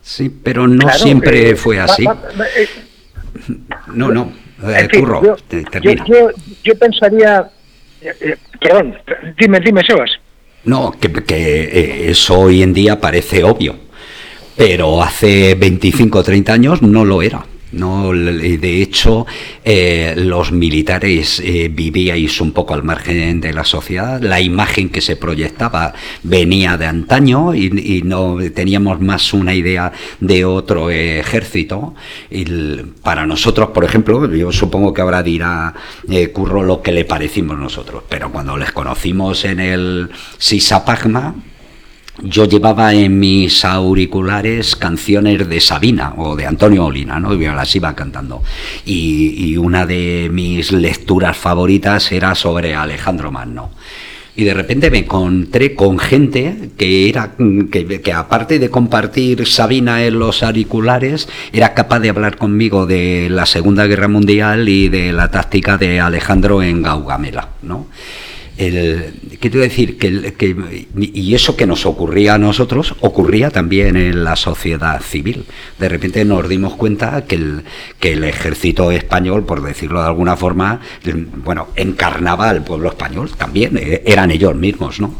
Sí, 0.00 0.30
pero 0.30 0.66
no 0.66 0.88
siempre 0.88 1.50
eh, 1.50 1.54
fue 1.54 1.78
así. 1.78 2.04
Eh, 2.04 2.68
no, 3.88 4.10
no, 4.12 4.32
curro, 4.94 5.22
yo, 5.22 5.36
termina. 5.70 6.06
Yo, 6.64 6.78
pensaría, 6.78 7.50
perdón, 8.60 8.96
dime, 9.38 9.60
dime, 9.60 9.82
Sebas. 9.84 10.21
No, 10.64 10.92
que, 10.92 11.12
que 11.12 12.10
eso 12.10 12.38
hoy 12.38 12.62
en 12.62 12.72
día 12.72 13.00
parece 13.00 13.42
obvio, 13.42 13.76
pero 14.56 15.02
hace 15.02 15.54
25 15.54 16.18
o 16.18 16.22
30 16.22 16.52
años 16.52 16.82
no 16.82 17.04
lo 17.04 17.22
era. 17.22 17.44
No, 17.72 18.12
de 18.12 18.82
hecho, 18.82 19.26
eh, 19.64 20.14
los 20.16 20.52
militares 20.52 21.40
eh, 21.40 21.70
vivíais 21.72 22.40
un 22.40 22.52
poco 22.52 22.74
al 22.74 22.82
margen 22.82 23.40
de 23.40 23.52
la 23.52 23.64
sociedad. 23.64 24.20
La 24.20 24.40
imagen 24.40 24.90
que 24.90 25.00
se 25.00 25.16
proyectaba 25.16 25.94
venía 26.22 26.76
de 26.76 26.86
antaño 26.86 27.54
y, 27.54 28.02
no 28.04 28.36
teníamos 28.54 29.00
más 29.00 29.32
una 29.32 29.54
idea 29.54 29.92
de 30.20 30.44
otro 30.44 30.90
ejército. 30.90 31.94
Y 32.30 32.44
para 33.02 33.26
nosotros, 33.26 33.70
por 33.70 33.84
ejemplo, 33.84 34.30
yo 34.34 34.52
supongo 34.52 34.92
que 34.92 35.00
ahora 35.00 35.22
dirá 35.22 35.74
eh, 36.10 36.28
Curro 36.28 36.62
lo 36.62 36.82
que 36.82 36.92
le 36.92 37.04
parecimos 37.04 37.58
nosotros, 37.58 38.02
pero 38.08 38.30
cuando 38.30 38.56
les 38.56 38.72
conocimos 38.72 39.44
en 39.44 39.60
el 39.60 40.10
Sisapagma, 40.38 41.34
yo 42.20 42.44
llevaba 42.44 42.92
en 42.92 43.18
mis 43.18 43.64
auriculares 43.64 44.76
canciones 44.76 45.48
de 45.48 45.60
Sabina 45.60 46.14
o 46.18 46.36
de 46.36 46.46
Antonio 46.46 46.84
Olina, 46.86 47.18
¿no? 47.18 47.32
Y 47.34 47.46
las 47.46 47.74
iba 47.74 47.94
cantando. 47.94 48.42
Y, 48.84 49.56
una 49.56 49.86
de 49.86 50.28
mis 50.32 50.72
lecturas 50.72 51.36
favoritas 51.36 52.10
era 52.12 52.34
sobre 52.34 52.74
Alejandro 52.74 53.30
Magno. 53.30 53.70
Y 54.34 54.44
de 54.44 54.54
repente 54.54 54.90
me 54.90 54.98
encontré 54.98 55.74
con 55.74 55.98
gente 55.98 56.70
que 56.76 57.08
era 57.08 57.32
que, 57.70 58.00
que, 58.00 58.12
aparte 58.12 58.58
de 58.58 58.70
compartir 58.70 59.46
Sabina 59.46 60.04
en 60.04 60.18
los 60.18 60.42
auriculares, 60.42 61.28
era 61.52 61.74
capaz 61.74 62.00
de 62.00 62.08
hablar 62.08 62.38
conmigo 62.38 62.86
de 62.86 63.28
la 63.30 63.46
Segunda 63.46 63.86
Guerra 63.86 64.08
Mundial 64.08 64.68
y 64.68 64.88
de 64.88 65.12
la 65.12 65.30
táctica 65.30 65.76
de 65.76 66.00
Alejandro 66.00 66.62
en 66.62 66.82
Gaugamela, 66.82 67.50
¿no? 67.62 67.86
El, 68.56 69.14
quiero 69.40 69.60
decir 69.60 69.98
que, 69.98 70.34
que, 70.34 70.86
y 70.96 71.34
eso 71.34 71.56
que 71.56 71.66
nos 71.66 71.86
ocurría 71.86 72.34
a 72.34 72.38
nosotros 72.38 72.94
ocurría 73.00 73.50
también 73.50 73.96
en 73.96 74.24
la 74.24 74.36
sociedad 74.36 75.00
civil. 75.00 75.44
De 75.78 75.88
repente 75.88 76.24
nos 76.24 76.48
dimos 76.48 76.74
cuenta 76.74 77.24
que 77.24 77.36
el, 77.36 77.64
que 77.98 78.12
el 78.12 78.24
ejército 78.24 78.90
español, 78.90 79.44
por 79.44 79.62
decirlo 79.62 80.00
de 80.00 80.06
alguna 80.06 80.36
forma, 80.36 80.80
bueno, 81.44 81.68
encarnaba 81.76 82.50
al 82.50 82.64
pueblo 82.64 82.90
español 82.90 83.30
también, 83.36 83.76
eh, 83.76 84.02
eran 84.06 84.30
ellos 84.30 84.54
mismos, 84.54 85.00
¿no? 85.00 85.14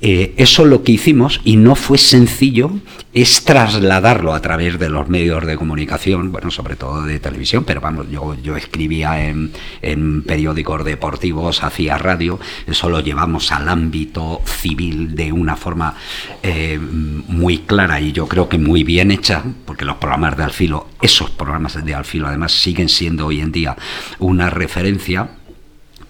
Eh, 0.00 0.34
eso 0.36 0.64
lo 0.64 0.82
que 0.82 0.92
hicimos 0.92 1.40
y 1.44 1.56
no 1.56 1.74
fue 1.74 1.98
sencillo 1.98 2.70
es 3.12 3.42
trasladarlo 3.42 4.32
a 4.32 4.40
través 4.40 4.78
de 4.78 4.88
los 4.88 5.08
medios 5.08 5.44
de 5.44 5.56
comunicación, 5.56 6.30
bueno, 6.30 6.50
sobre 6.50 6.76
todo 6.76 7.02
de 7.02 7.18
televisión, 7.18 7.64
pero 7.64 7.80
vamos, 7.80 8.06
yo, 8.10 8.36
yo 8.42 8.56
escribía 8.56 9.28
en, 9.28 9.50
en 9.82 10.22
periódicos 10.22 10.84
deportivos, 10.84 11.64
hacía 11.64 11.98
radio, 11.98 12.38
eso 12.68 12.88
lo 12.88 13.00
llevamos 13.00 13.50
al 13.52 13.68
ámbito 13.68 14.42
civil 14.44 15.14
de 15.14 15.32
una 15.32 15.56
forma 15.56 15.94
eh, 16.42 16.78
muy 16.78 17.58
clara 17.58 18.00
y 18.00 18.12
yo 18.12 18.26
creo 18.28 18.48
que 18.48 18.58
muy 18.58 18.84
bien 18.84 19.10
hecha, 19.10 19.42
porque 19.64 19.84
los 19.84 19.96
programas 19.96 20.36
de 20.36 20.44
Alfilo, 20.44 20.88
esos 21.00 21.30
programas 21.30 21.84
de 21.84 21.94
Alfilo 21.94 22.28
además 22.28 22.52
siguen 22.52 22.88
siendo 22.88 23.26
hoy 23.26 23.40
en 23.40 23.52
día 23.52 23.76
una 24.18 24.50
referencia 24.50 25.28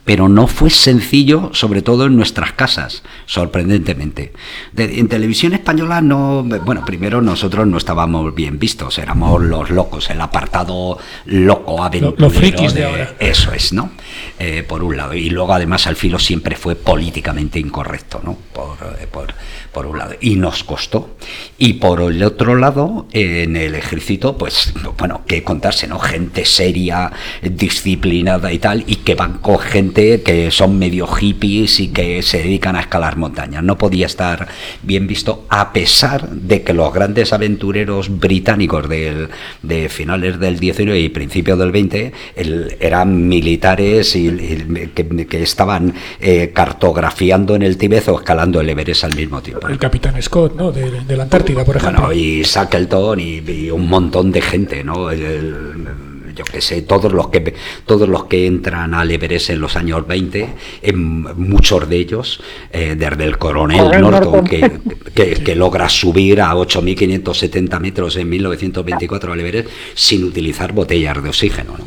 pero 0.08 0.26
no 0.30 0.46
fue 0.46 0.70
sencillo, 0.70 1.50
sobre 1.52 1.82
todo 1.82 2.06
en 2.06 2.16
nuestras 2.16 2.54
casas, 2.54 3.02
sorprendentemente. 3.26 4.32
en 4.74 5.06
televisión 5.06 5.52
española 5.52 6.00
no, 6.00 6.44
bueno, 6.64 6.82
primero 6.86 7.20
nosotros 7.20 7.66
no 7.66 7.76
estábamos 7.76 8.34
bien 8.34 8.58
vistos, 8.58 8.96
éramos 8.96 9.42
los 9.42 9.68
locos, 9.68 10.08
el 10.08 10.22
apartado 10.22 10.96
loco, 11.26 11.84
aventurero. 11.84 12.22
Los 12.22 12.32
frikis 12.32 12.72
de, 12.72 12.86
ahora. 12.86 13.16
Eso 13.18 13.52
es, 13.52 13.74
¿no? 13.74 13.90
Eh, 14.38 14.64
por 14.66 14.82
un 14.82 14.96
lado. 14.96 15.12
Y 15.12 15.28
luego 15.28 15.52
además 15.52 15.86
al 15.86 15.96
filo 15.96 16.18
siempre 16.18 16.56
fue 16.56 16.74
políticamente 16.74 17.58
incorrecto, 17.58 18.22
¿no? 18.24 18.38
Por, 18.54 18.78
eh, 18.98 19.06
por, 19.10 19.34
por 19.72 19.84
un 19.84 19.98
lado. 19.98 20.14
Y 20.22 20.36
nos 20.36 20.64
costó. 20.64 21.16
Y 21.58 21.74
por 21.74 22.00
el 22.00 22.22
otro 22.22 22.56
lado, 22.56 23.06
en 23.12 23.56
el 23.56 23.74
ejército, 23.74 24.38
pues, 24.38 24.72
bueno, 24.96 25.22
que 25.26 25.44
contarse, 25.44 25.86
¿no? 25.86 25.98
Gente 25.98 26.46
seria, 26.46 27.12
disciplinada 27.42 28.50
y 28.54 28.58
tal, 28.58 28.84
y 28.86 28.96
que 28.96 29.14
van 29.14 29.34
con 29.34 29.58
gente 29.58 29.97
que 30.24 30.50
son 30.50 30.78
medio 30.78 31.06
hippies 31.06 31.80
y 31.80 31.88
que 31.88 32.22
se 32.22 32.38
dedican 32.38 32.76
a 32.76 32.80
escalar 32.80 33.16
montañas. 33.16 33.62
No 33.62 33.76
podía 33.78 34.06
estar 34.06 34.48
bien 34.82 35.06
visto, 35.06 35.44
a 35.48 35.72
pesar 35.72 36.28
de 36.30 36.62
que 36.62 36.72
los 36.72 36.92
grandes 36.92 37.32
aventureros 37.32 38.18
británicos 38.18 38.88
del, 38.88 39.28
de 39.62 39.88
finales 39.88 40.38
del 40.38 40.58
19 40.58 41.00
y 41.00 41.08
principios 41.08 41.58
del 41.58 41.72
20 41.72 42.12
eran 42.80 43.28
militares 43.28 44.14
y, 44.14 44.30
que, 44.94 45.42
estaban 45.42 45.94
eh, 46.20 46.52
cartografiando 46.54 47.54
en 47.54 47.62
el 47.62 47.76
Tíbet 47.76 48.08
o 48.08 48.18
escalando 48.18 48.60
el 48.60 48.68
Everest 48.68 49.04
al 49.04 49.14
mismo 49.14 49.40
tiempo 49.40 49.58
el 49.68 49.78
capitán 49.78 50.20
Scott, 50.22 50.54
¿no? 50.54 50.72
De, 50.72 51.16
la 51.16 51.24
Antártida, 51.24 51.64
por 51.64 51.76
ejemplo. 51.76 52.12
y 52.12 52.42
Shackleton 52.42 53.20
y, 53.20 53.70
un 53.70 53.88
montón 53.88 54.32
de 54.32 54.40
gente, 54.40 54.84
¿no? 54.84 55.10
Yo 56.38 56.45
que 56.45 56.61
sé, 56.61 56.83
todos 56.83 57.12
los 57.12 57.28
que 57.28 57.54
todos 57.85 58.09
los 58.09 58.25
que 58.26 58.47
entran 58.47 58.95
al 58.95 59.11
Everest 59.11 59.50
en 59.50 59.61
los 59.61 59.75
años 59.75 60.07
20, 60.07 60.49
en 60.83 61.23
muchos 61.37 61.88
de 61.88 61.97
ellos, 61.97 62.40
eh, 62.71 62.95
desde 62.97 63.25
el 63.25 63.38
coronel 63.38 64.00
Norton, 64.00 64.45
que, 64.45 65.54
logra 65.57 65.88
subir 65.88 66.40
a 66.40 66.54
8.570 66.54 67.80
metros 67.80 68.16
en 68.16 68.28
1924 68.28 69.33
al 69.33 69.40
Everest 69.40 69.68
sin 69.95 70.23
utilizar 70.25 70.73
botellas 70.73 71.21
de 71.21 71.28
oxígeno. 71.28 71.76
¿no? 71.76 71.85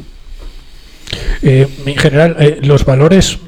Eh, 1.42 1.68
en 1.86 1.96
general, 1.96 2.36
eh, 2.40 2.60
los 2.62 2.84
valores 2.84 3.40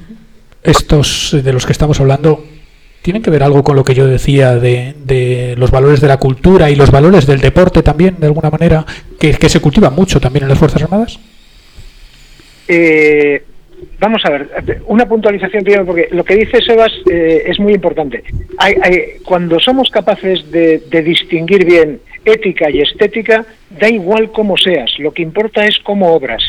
estos 0.63 1.35
de 1.43 1.51
los 1.51 1.65
que 1.65 1.73
estamos 1.73 1.99
hablando 1.99 2.45
¿Tienen 3.03 3.21
que 3.21 3.29
ver 3.29 3.43
algo 3.43 3.63
con 3.63 3.75
lo 3.75 3.83
que 3.83 3.93
yo 3.93 4.07
decía 4.07 4.55
de, 4.55 5.55
los 5.57 5.71
valores 5.71 5.99
de 5.99 6.07
la 6.07 6.15
cultura 6.15 6.71
y 6.71 6.75
los 6.77 6.89
valores 6.89 7.27
del 7.27 7.41
deporte 7.41 7.83
también, 7.83 8.15
de 8.17 8.27
alguna 8.27 8.49
manera, 8.49 8.85
que, 9.19 9.33
se 9.33 9.59
cultivan 9.59 9.93
mucho 9.93 10.21
también 10.21 10.43
en 10.43 10.49
las 10.49 10.57
Fuerzas 10.57 10.81
Armadas? 10.83 11.19
Eh, 12.65 13.43
vamos 13.99 14.21
a 14.23 14.29
ver, 14.29 14.81
una 14.87 15.05
puntualización 15.05 15.65
primero, 15.65 15.85
porque 15.85 16.07
lo 16.11 16.23
que 16.23 16.35
dice 16.35 16.61
Sebas 16.61 16.93
eh, 17.11 17.43
es 17.45 17.59
muy 17.59 17.73
importante. 17.73 18.23
cuando 19.25 19.59
somos 19.59 19.89
capaces 19.89 20.49
de, 20.49 20.79
distinguir 21.03 21.65
bien 21.65 21.99
ética 22.23 22.69
y 22.69 22.79
estética, 22.79 23.45
da 23.81 23.89
igual 23.89 24.31
cómo 24.31 24.55
seas, 24.55 24.97
lo 24.99 25.11
que 25.11 25.23
importa 25.23 25.65
es 25.65 25.77
cómo 25.79 26.13
obras. 26.13 26.41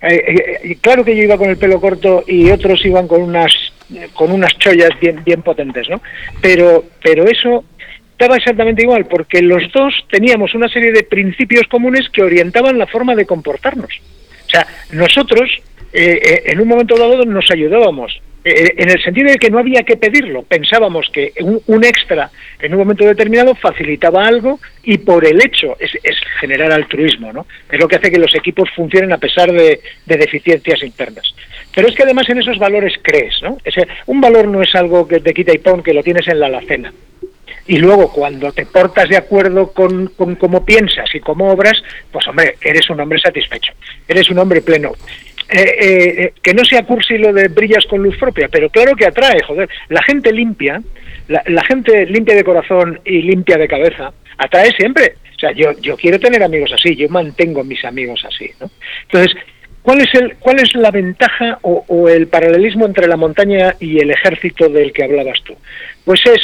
Eh, 0.00 0.78
claro 0.80 1.04
que 1.04 1.14
yo 1.14 1.22
iba 1.22 1.36
con 1.36 1.50
el 1.50 1.58
pelo 1.58 1.82
corto 1.82 2.24
y 2.26 2.50
otros 2.50 2.82
iban 2.86 3.06
con 3.06 3.20
unas 3.20 3.52
con 4.12 4.32
unas 4.32 4.56
chollas 4.58 4.90
bien 5.00 5.22
bien 5.24 5.42
potentes, 5.42 5.88
¿no? 5.88 6.00
Pero 6.40 6.84
pero 7.02 7.24
eso 7.24 7.64
estaba 8.12 8.36
exactamente 8.36 8.82
igual 8.82 9.06
porque 9.06 9.42
los 9.42 9.70
dos 9.72 9.92
teníamos 10.10 10.54
una 10.54 10.68
serie 10.68 10.92
de 10.92 11.02
principios 11.02 11.66
comunes 11.68 12.08
que 12.10 12.22
orientaban 12.22 12.78
la 12.78 12.86
forma 12.86 13.14
de 13.14 13.26
comportarnos. 13.26 13.90
O 14.46 14.50
sea, 14.50 14.66
nosotros 14.92 15.50
en 15.92 16.60
un 16.60 16.66
momento 16.66 16.96
dado 16.96 17.24
nos 17.24 17.48
ayudábamos 17.50 18.20
eh, 18.46 18.74
en 18.76 18.90
el 18.90 19.02
sentido 19.02 19.30
de 19.30 19.38
que 19.38 19.48
no 19.48 19.58
había 19.58 19.84
que 19.84 19.96
pedirlo. 19.96 20.42
Pensábamos 20.42 21.08
que 21.10 21.32
un, 21.40 21.82
extra 21.82 22.30
en 22.60 22.74
un 22.74 22.78
momento 22.78 23.02
determinado 23.06 23.54
facilitaba 23.54 24.26
algo 24.26 24.60
y 24.82 24.98
por 24.98 25.26
el 25.26 25.42
hecho 25.42 25.78
es, 25.80 25.92
generar 26.40 26.70
altruismo, 26.70 27.32
¿no? 27.32 27.46
Es 27.72 27.80
lo 27.80 27.88
que 27.88 27.96
hace 27.96 28.10
que 28.10 28.18
los 28.18 28.34
equipos 28.34 28.68
funcionen 28.76 29.14
a 29.14 29.18
pesar 29.18 29.50
de, 29.50 29.80
deficiencias 30.04 30.82
internas. 30.82 31.34
Pero 31.74 31.88
es 31.88 31.94
que 31.94 32.04
además 32.04 32.28
en 32.28 32.38
esos 32.38 32.58
valores 32.58 32.94
crees, 33.02 33.40
¿no? 33.42 33.58
un 34.06 34.20
valor 34.20 34.46
no 34.48 34.62
es 34.62 34.74
algo 34.74 35.08
que 35.08 35.20
te 35.20 35.34
quita 35.34 35.52
y 35.52 35.58
pon 35.58 35.82
que 35.82 35.94
lo 35.94 36.02
tienes 36.02 36.28
en 36.28 36.40
la 36.40 36.46
alacena. 36.46 36.92
Y 37.66 37.78
luego 37.78 38.12
cuando 38.12 38.52
te 38.52 38.66
portas 38.66 39.08
de 39.08 39.16
acuerdo 39.16 39.72
con, 39.72 40.08
cómo 40.38 40.64
piensas 40.64 41.14
y 41.14 41.20
cómo 41.20 41.50
obras, 41.50 41.82
pues 42.12 42.26
hombre, 42.28 42.56
eres 42.60 42.90
un 42.90 43.00
hombre 43.00 43.18
satisfecho, 43.18 43.72
eres 44.06 44.28
un 44.30 44.38
hombre 44.38 44.60
pleno. 44.60 44.92
Eh, 45.50 45.74
eh, 45.78 46.32
que 46.42 46.54
no 46.54 46.64
sea 46.64 46.84
cursi 46.84 47.18
lo 47.18 47.32
de 47.32 47.48
brillas 47.48 47.84
con 47.86 48.02
luz 48.02 48.16
propia, 48.16 48.48
pero 48.48 48.70
claro 48.70 48.94
que 48.96 49.06
atrae, 49.06 49.42
joder. 49.42 49.68
La 49.88 50.02
gente 50.02 50.32
limpia, 50.32 50.82
la, 51.28 51.64
gente 51.64 52.06
limpia 52.06 52.34
de 52.34 52.44
corazón 52.44 53.00
y 53.04 53.22
limpia 53.22 53.56
de 53.56 53.68
cabeza, 53.68 54.12
atrae 54.38 54.70
siempre. 54.76 55.16
O 55.36 55.38
sea, 55.38 55.52
yo, 55.52 55.72
yo 55.80 55.96
quiero 55.96 56.18
tener 56.18 56.42
amigos 56.42 56.72
así, 56.72 56.96
yo 56.96 57.08
mantengo 57.08 57.64
mis 57.64 57.84
amigos 57.84 58.24
así. 58.26 58.50
¿no? 58.60 58.70
Entonces, 59.02 59.36
¿cuál 59.84 60.00
es, 60.00 60.12
el, 60.14 60.34
¿cuál 60.40 60.58
es 60.58 60.74
la 60.74 60.90
ventaja 60.90 61.60
o, 61.62 61.84
o 61.86 62.08
el 62.08 62.26
paralelismo 62.26 62.86
entre 62.86 63.06
la 63.06 63.16
montaña 63.16 63.76
y 63.78 64.00
el 64.00 64.10
ejército 64.10 64.68
del 64.68 64.92
que 64.92 65.04
hablabas 65.04 65.40
tú? 65.44 65.54
Pues 66.04 66.20
es 66.26 66.40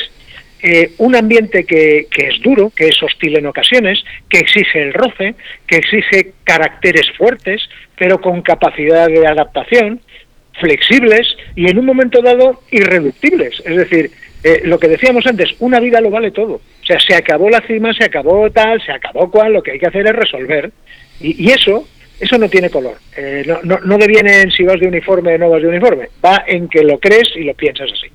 eh, 0.62 0.92
un 0.99 1.16
ambiente 1.16 1.64
que, 1.64 2.06
es 2.12 2.42
duro, 2.42 2.70
que 2.76 2.88
es 2.88 3.02
hostil 3.02 3.38
en 3.38 3.47
ocasiones, 3.47 4.04
que 4.28 4.40
exige 4.40 4.82
el 4.82 4.92
roce, 4.92 5.35
que 5.66 5.76
exige 5.76 6.32
caracteres 6.44 7.11
fuertes, 7.16 7.62
pero 7.97 8.20
con 8.20 8.42
capacidad 8.42 9.09
de 9.09 9.26
adaptación, 9.26 10.00
flexibles 10.61 11.26
y 11.56 11.70
en 11.70 11.78
un 11.78 11.87
momento 11.87 12.20
dado 12.20 12.61
irreductibles. 12.70 13.62
Es 13.64 13.76
decir, 13.76 14.11
eh, 14.44 14.61
lo 14.64 14.78
que 14.78 14.88
decíamos 14.88 15.26
antes, 15.26 15.54
una 15.61 15.80
vida 15.80 16.00
lo 16.02 16.11
vale 16.11 16.30
todo. 16.30 16.54
O 16.54 16.87
sea, 16.87 17.00
se 17.00 17.14
acabó 17.14 17.49
la 17.49 17.62
cima, 17.62 17.94
se 17.94 18.04
acabó 18.04 18.50
tal, 18.50 18.85
se 18.85 18.92
acabó 18.92 19.30
cual, 19.30 19.54
lo 19.54 19.62
que 19.62 19.73
hay 19.73 19.78
que 19.78 19.87
hacer 19.87 20.06
es 20.06 20.12
resolver. 20.12 20.73
Y, 21.20 21.50
eso, 21.50 21.88
eso 22.20 22.38
no 22.38 22.48
tiene 22.48 22.68
color. 22.68 22.98
Eh, 23.16 23.44
no, 23.46 23.60
no, 23.64 23.78
no 23.78 23.96
en 24.04 24.50
si 24.50 24.62
vas 24.62 24.78
de 24.78 24.86
uniforme 24.86 25.34
o 25.34 25.38
no 25.38 25.50
vas 25.50 25.62
de 25.62 25.68
uniforme. 25.68 26.08
Va 26.24 26.44
en 26.46 26.68
que 26.68 26.82
lo 26.82 26.98
crees 26.98 27.30
y 27.34 27.44
lo 27.44 27.54
piensas 27.54 27.90
así. 27.92 28.08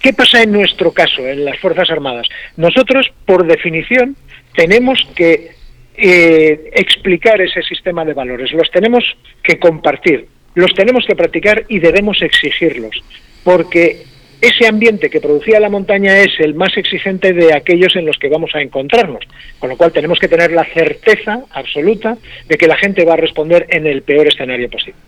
¿Qué 0.00 0.12
pasa 0.12 0.42
en 0.42 0.50
nuestro 0.50 0.90
caso, 0.90 1.26
en 1.26 1.44
las 1.44 1.58
Fuerzas 1.58 1.90
Armadas? 1.90 2.26
Nosotros, 2.56 3.12
por 3.24 3.46
definición, 3.46 4.16
tenemos 4.54 5.06
que 5.14 5.52
eh, 5.96 6.70
explicar 6.72 7.40
ese 7.40 7.62
sistema 7.62 8.04
de 8.04 8.14
valores, 8.14 8.52
los 8.52 8.70
tenemos 8.70 9.04
que 9.42 9.58
compartir, 9.58 10.26
los 10.54 10.74
tenemos 10.74 11.04
que 11.06 11.14
practicar 11.14 11.64
y 11.68 11.78
debemos 11.78 12.20
exigirlos, 12.22 12.96
porque 13.44 14.02
ese 14.42 14.66
ambiente 14.66 15.08
que 15.08 15.20
producía 15.20 15.60
la 15.60 15.70
montaña 15.70 16.18
es 16.18 16.32
el 16.40 16.54
más 16.54 16.76
exigente 16.76 17.32
de 17.32 17.54
aquellos 17.54 17.94
en 17.94 18.04
los 18.04 18.18
que 18.18 18.28
vamos 18.28 18.50
a 18.54 18.60
encontrarnos, 18.60 19.24
con 19.60 19.70
lo 19.70 19.76
cual 19.76 19.92
tenemos 19.92 20.18
que 20.18 20.26
tener 20.26 20.50
la 20.50 20.64
certeza 20.64 21.44
absoluta 21.52 22.18
de 22.48 22.58
que 22.58 22.66
la 22.66 22.76
gente 22.76 23.04
va 23.04 23.14
a 23.14 23.16
responder 23.16 23.66
en 23.70 23.86
el 23.86 24.02
peor 24.02 24.26
escenario 24.26 24.68
posible. 24.68 24.98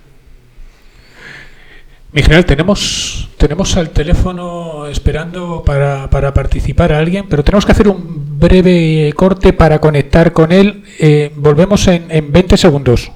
Mi 2.13 2.23
general, 2.23 2.47
tenemos, 2.47 3.29
tenemos 3.37 3.77
al 3.77 3.91
teléfono 3.91 4.87
esperando 4.87 5.65
para, 5.67 6.09
para, 6.11 6.33
participar 6.33 6.93
a 6.93 7.01
alguien, 7.01 7.27
pero 7.29 7.43
tenemos 7.43 7.67
que 7.67 7.73
hacer 7.73 7.89
un 7.89 8.39
breve 8.39 9.13
corte 9.17 9.53
para 9.53 9.81
conectar 9.81 10.33
con 10.33 10.53
él. 10.53 10.85
Eh, 11.01 11.33
volvemos 11.35 11.89
en, 11.89 12.07
en 12.09 12.31
20 12.31 12.57
segundos. 12.57 13.11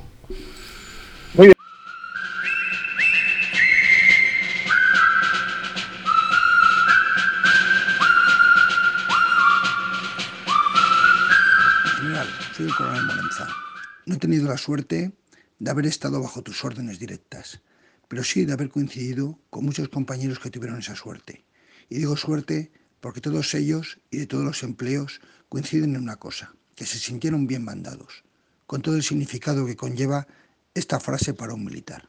No 14.08 14.14
he 14.14 14.18
tenido 14.18 14.48
la 14.48 14.56
suerte 14.56 15.12
de 15.58 15.70
haber 15.70 15.86
estado 15.86 16.20
bajo 16.20 16.42
tus 16.42 16.64
órdenes 16.64 16.98
directas 16.98 17.60
pero 18.08 18.24
sí 18.24 18.44
de 18.44 18.54
haber 18.54 18.70
coincidido 18.70 19.38
con 19.50 19.64
muchos 19.64 19.88
compañeros 19.90 20.40
que 20.40 20.50
tuvieron 20.50 20.78
esa 20.78 20.96
suerte. 20.96 21.44
Y 21.90 21.98
digo 21.98 22.16
suerte 22.16 22.72
porque 23.00 23.20
todos 23.20 23.54
ellos 23.54 24.00
y 24.10 24.16
de 24.18 24.26
todos 24.26 24.44
los 24.44 24.62
empleos 24.62 25.20
coinciden 25.48 25.94
en 25.94 26.02
una 26.02 26.16
cosa, 26.16 26.54
que 26.74 26.86
se 26.86 26.98
sintieron 26.98 27.46
bien 27.46 27.64
mandados, 27.64 28.24
con 28.66 28.82
todo 28.82 28.96
el 28.96 29.02
significado 29.02 29.66
que 29.66 29.76
conlleva 29.76 30.26
esta 30.74 30.98
frase 31.00 31.34
para 31.34 31.54
un 31.54 31.64
militar. 31.64 32.08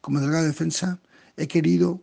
Como 0.00 0.20
delegado 0.20 0.44
de 0.44 0.50
defensa 0.50 1.00
he 1.36 1.46
querido 1.46 2.02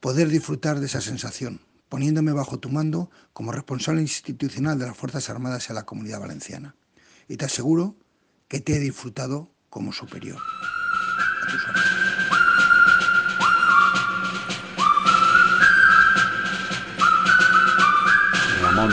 poder 0.00 0.28
disfrutar 0.28 0.80
de 0.80 0.86
esa 0.86 1.00
sensación, 1.00 1.60
poniéndome 1.88 2.32
bajo 2.32 2.58
tu 2.58 2.70
mando 2.70 3.10
como 3.32 3.52
responsable 3.52 4.00
institucional 4.00 4.78
de 4.78 4.86
las 4.86 4.96
Fuerzas 4.96 5.28
Armadas 5.28 5.68
a 5.68 5.74
la 5.74 5.84
comunidad 5.84 6.20
valenciana. 6.20 6.74
Y 7.28 7.36
te 7.36 7.44
aseguro 7.44 7.96
que 8.50 8.60
te 8.60 8.74
he 8.74 8.80
disfrutado 8.80 9.54
como 9.70 9.92
superior. 9.92 10.42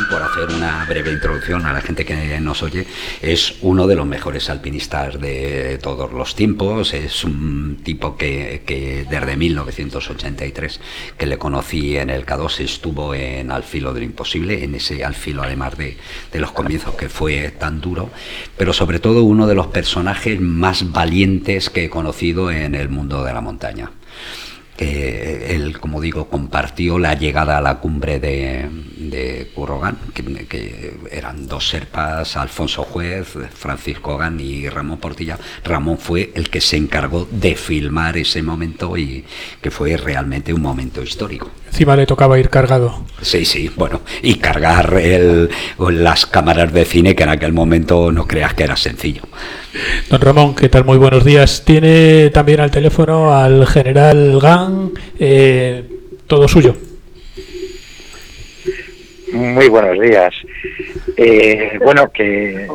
Por 0.10 0.22
hacer 0.22 0.50
una 0.50 0.86
breve 0.86 1.12
introducción 1.12 1.66
a 1.66 1.72
la 1.72 1.82
gente 1.82 2.04
que 2.04 2.40
nos 2.42 2.62
oye, 2.62 2.86
es 3.22 3.56
uno 3.62 3.88
de 3.88 3.96
los 3.96 4.06
mejores 4.06 4.50
alpinistas 4.50 5.20
de 5.20 5.80
todos 5.82 6.12
los 6.12 6.36
tiempos. 6.36 6.94
Es 6.94 7.24
un 7.24 7.80
tipo 7.84 8.18
que, 8.18 9.06
desde 9.10 9.38
1983 9.38 10.80
que 11.18 11.26
le 11.26 11.38
conocí 11.38 11.98
en 11.98 12.10
el 12.10 12.26
K2 12.26 12.60
estuvo 12.60 13.14
en 13.14 13.50
Al 13.52 13.64
filo 13.64 13.94
del 13.94 14.04
imposible, 14.04 14.64
en 14.64 14.76
ese 14.76 15.06
al 15.06 15.16
filo 15.16 15.44
además 15.44 15.78
de, 15.78 15.98
de 16.34 16.40
los 16.40 16.52
comienzos 16.52 16.96
que 16.96 17.08
fue 17.08 17.52
tan 17.52 17.80
duro, 17.80 18.10
pero 18.58 18.74
sobre 18.74 19.00
todo 19.00 19.24
uno 19.24 19.48
de 19.48 19.56
los 19.56 19.68
personajes 19.68 20.42
más 20.42 20.92
valientes 20.92 21.70
que 21.70 21.86
he 21.86 21.90
conocido 21.90 22.52
en 22.52 22.76
el 22.76 22.90
mundo 22.90 23.24
de 23.24 23.34
la 23.34 23.42
montaña 23.42 23.92
él, 24.80 25.80
como 25.80 26.02
digo, 26.02 26.30
compartió 26.30 27.00
la 27.00 27.14
llegada 27.16 27.58
a 27.58 27.62
la 27.62 27.80
cumbre 27.80 28.20
de, 28.20 28.70
de 28.98 29.52
Currogán, 29.54 29.98
que, 30.14 30.98
eran 31.12 31.48
dos 31.48 31.70
serpas, 31.70 32.38
Alfonso 32.38 32.84
Juez, 32.84 33.28
Francisco 33.54 34.18
Gán 34.18 34.40
y 34.40 34.70
Ramón 34.70 35.00
Portilla. 35.00 35.38
Ramón 35.64 35.98
fue 35.98 36.32
el 36.36 36.50
que 36.50 36.62
se 36.62 36.78
encargó 36.78 37.28
de 37.30 37.56
filmar 37.56 38.18
ese 38.18 38.42
momento 38.42 38.98
y 38.98 39.26
que 39.62 39.72
fue 39.72 39.98
realmente 39.98 40.54
un 40.54 40.62
momento 40.62 41.02
histórico. 41.02 41.50
Encima 41.68 41.96
le 41.96 42.06
tocaba 42.06 42.40
ir 42.40 42.50
cargado. 42.50 43.04
Sí, 43.22 43.46
sí, 43.46 43.70
bueno, 43.76 44.02
y 44.22 44.36
cargar 44.36 44.96
el, 44.96 45.50
las 45.78 46.26
cámaras 46.26 46.74
de 46.74 46.86
cine, 46.86 47.16
que 47.16 47.24
en 47.24 47.30
aquel 47.30 47.54
momento 47.54 48.12
no 48.12 48.26
creas 48.26 48.54
que 48.54 48.64
era 48.64 48.76
sencillo. 48.76 49.22
Don 50.10 50.22
Ramón, 50.22 50.56
¿qué 50.56 50.70
tal? 50.70 50.86
Muy 50.86 50.98
buenos 50.98 51.24
días. 51.24 51.64
Tiene 51.66 52.30
también 52.32 52.62
al 52.62 52.72
teléfono 52.72 53.34
al 53.36 53.68
general 53.68 54.40
Gang, 54.42 54.92
eh, 55.20 55.84
todo 56.26 56.48
suyo. 56.48 56.76
Muy 59.34 59.68
buenos 59.68 60.00
días. 60.00 60.34
Eh, 61.18 61.78
bueno, 61.84 62.10
que 62.12 62.68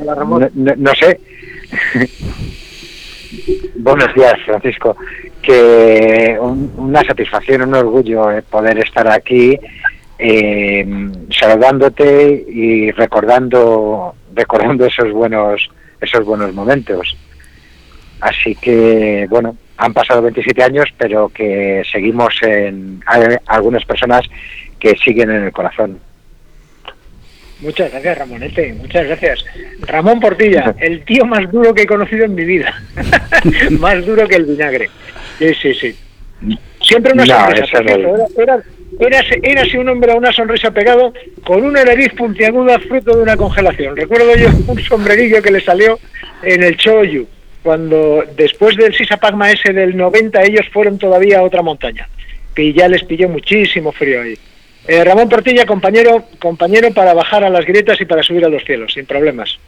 no, 0.55 0.95
sé. 0.95 1.19
Buenos 3.77 4.15
días, 4.15 4.35
Francisco. 4.45 4.97
Que 5.41 6.39
una 6.41 7.03
satisfacción, 7.03 7.63
un 7.63 7.75
orgullo 7.75 8.31
eh, 8.31 8.43
poder 8.43 8.79
estar 8.79 9.09
aquí 9.09 9.59
saludándote 11.31 12.45
y 12.47 12.93
recordando 12.93 14.15
recordando 14.33 14.87
esos 14.87 15.11
buenos 15.11 15.69
esos 16.01 16.25
buenos 16.25 16.53
momentos. 16.55 17.17
Así 18.21 18.55
que, 18.55 19.27
bueno, 19.29 19.57
han 19.77 19.93
pasado 19.93 20.23
27 20.23 20.63
años, 20.63 20.87
pero 20.97 21.29
que 21.29 21.83
seguimos 21.91 22.35
en 22.43 23.01
hay 23.07 23.37
algunas 23.47 23.85
personas 23.85 24.23
que 24.79 24.97
siguen 24.97 25.31
en 25.31 25.45
el 25.45 25.53
corazón. 25.53 25.99
Muchas 27.63 27.93
gracias, 27.93 28.19
Ramonete, 28.19 28.75
muchas 28.75 29.07
gracias. 29.07 29.45
Ramón 29.83 30.19
Portilla, 30.19 30.75
el 30.81 31.05
tío 31.05 31.25
más 31.25 31.51
duro 31.53 31.73
que 31.73 31.83
he 31.83 31.87
conocido 31.87 32.25
en 32.25 32.35
mi 32.35 32.45
vida. 32.45 32.75
más 33.79 34.05
duro 34.05 34.27
que 34.27 34.37
el 34.37 34.47
vinagre. 34.47 34.91
Sí, 35.39 35.55
sí, 35.55 35.75
sí. 35.75 35.97
Siempre 36.81 37.13
una 37.13 37.25
sonrisa. 37.25 37.79
era, 39.01 39.25
era, 39.43 39.81
un 39.81 39.89
hombre 39.89 40.11
a 40.11 40.17
una 40.17 40.33
sonrisa 40.33 40.73
pegado 40.73 41.15
con 41.45 41.65
una 41.65 41.85
nariz 41.85 42.13
puntiaguda 42.15 42.81
fruto 42.81 43.17
de 43.17 43.23
una 43.23 43.37
congelación. 43.37 43.97
Recuerdo 43.97 44.37
yo 44.37 44.49
un 44.67 44.81
sombrerillo 44.83 45.41
que 45.41 45.53
le 45.53 45.61
salió 45.61 46.01
en 46.43 46.65
el 46.65 46.77
Choyu. 46.77 47.29
cuando 47.63 48.25
después 48.37 48.77
del 48.77 48.93
Sisapagma 48.93 49.53
ese 49.53 49.73
del 49.73 49.97
90 49.97 50.43
ellos 50.43 50.67
fueron 50.73 50.99
todavía 50.99 51.39
a 51.39 51.43
otra 51.43 51.63
montaña, 51.63 52.09
que 52.57 52.73
ya 52.73 52.89
les 52.89 53.05
pilló 53.05 53.29
muchísimo 53.29 53.93
frío 53.93 54.23
ahí. 54.23 54.37
Eh, 54.87 55.05
Ramón 55.05 55.29
Portilla, 55.29 55.65
compañero, 55.65 56.25
compañero 56.41 56.93
para 56.93 57.15
bajar 57.15 57.45
a 57.45 57.51
las 57.51 57.65
grietas 57.65 58.01
y 58.01 58.05
para 58.05 58.23
subir 58.23 58.45
a 58.45 58.49
los 58.49 58.65
cielos, 58.65 58.93
sin 58.93 59.07
problemas. 59.07 59.59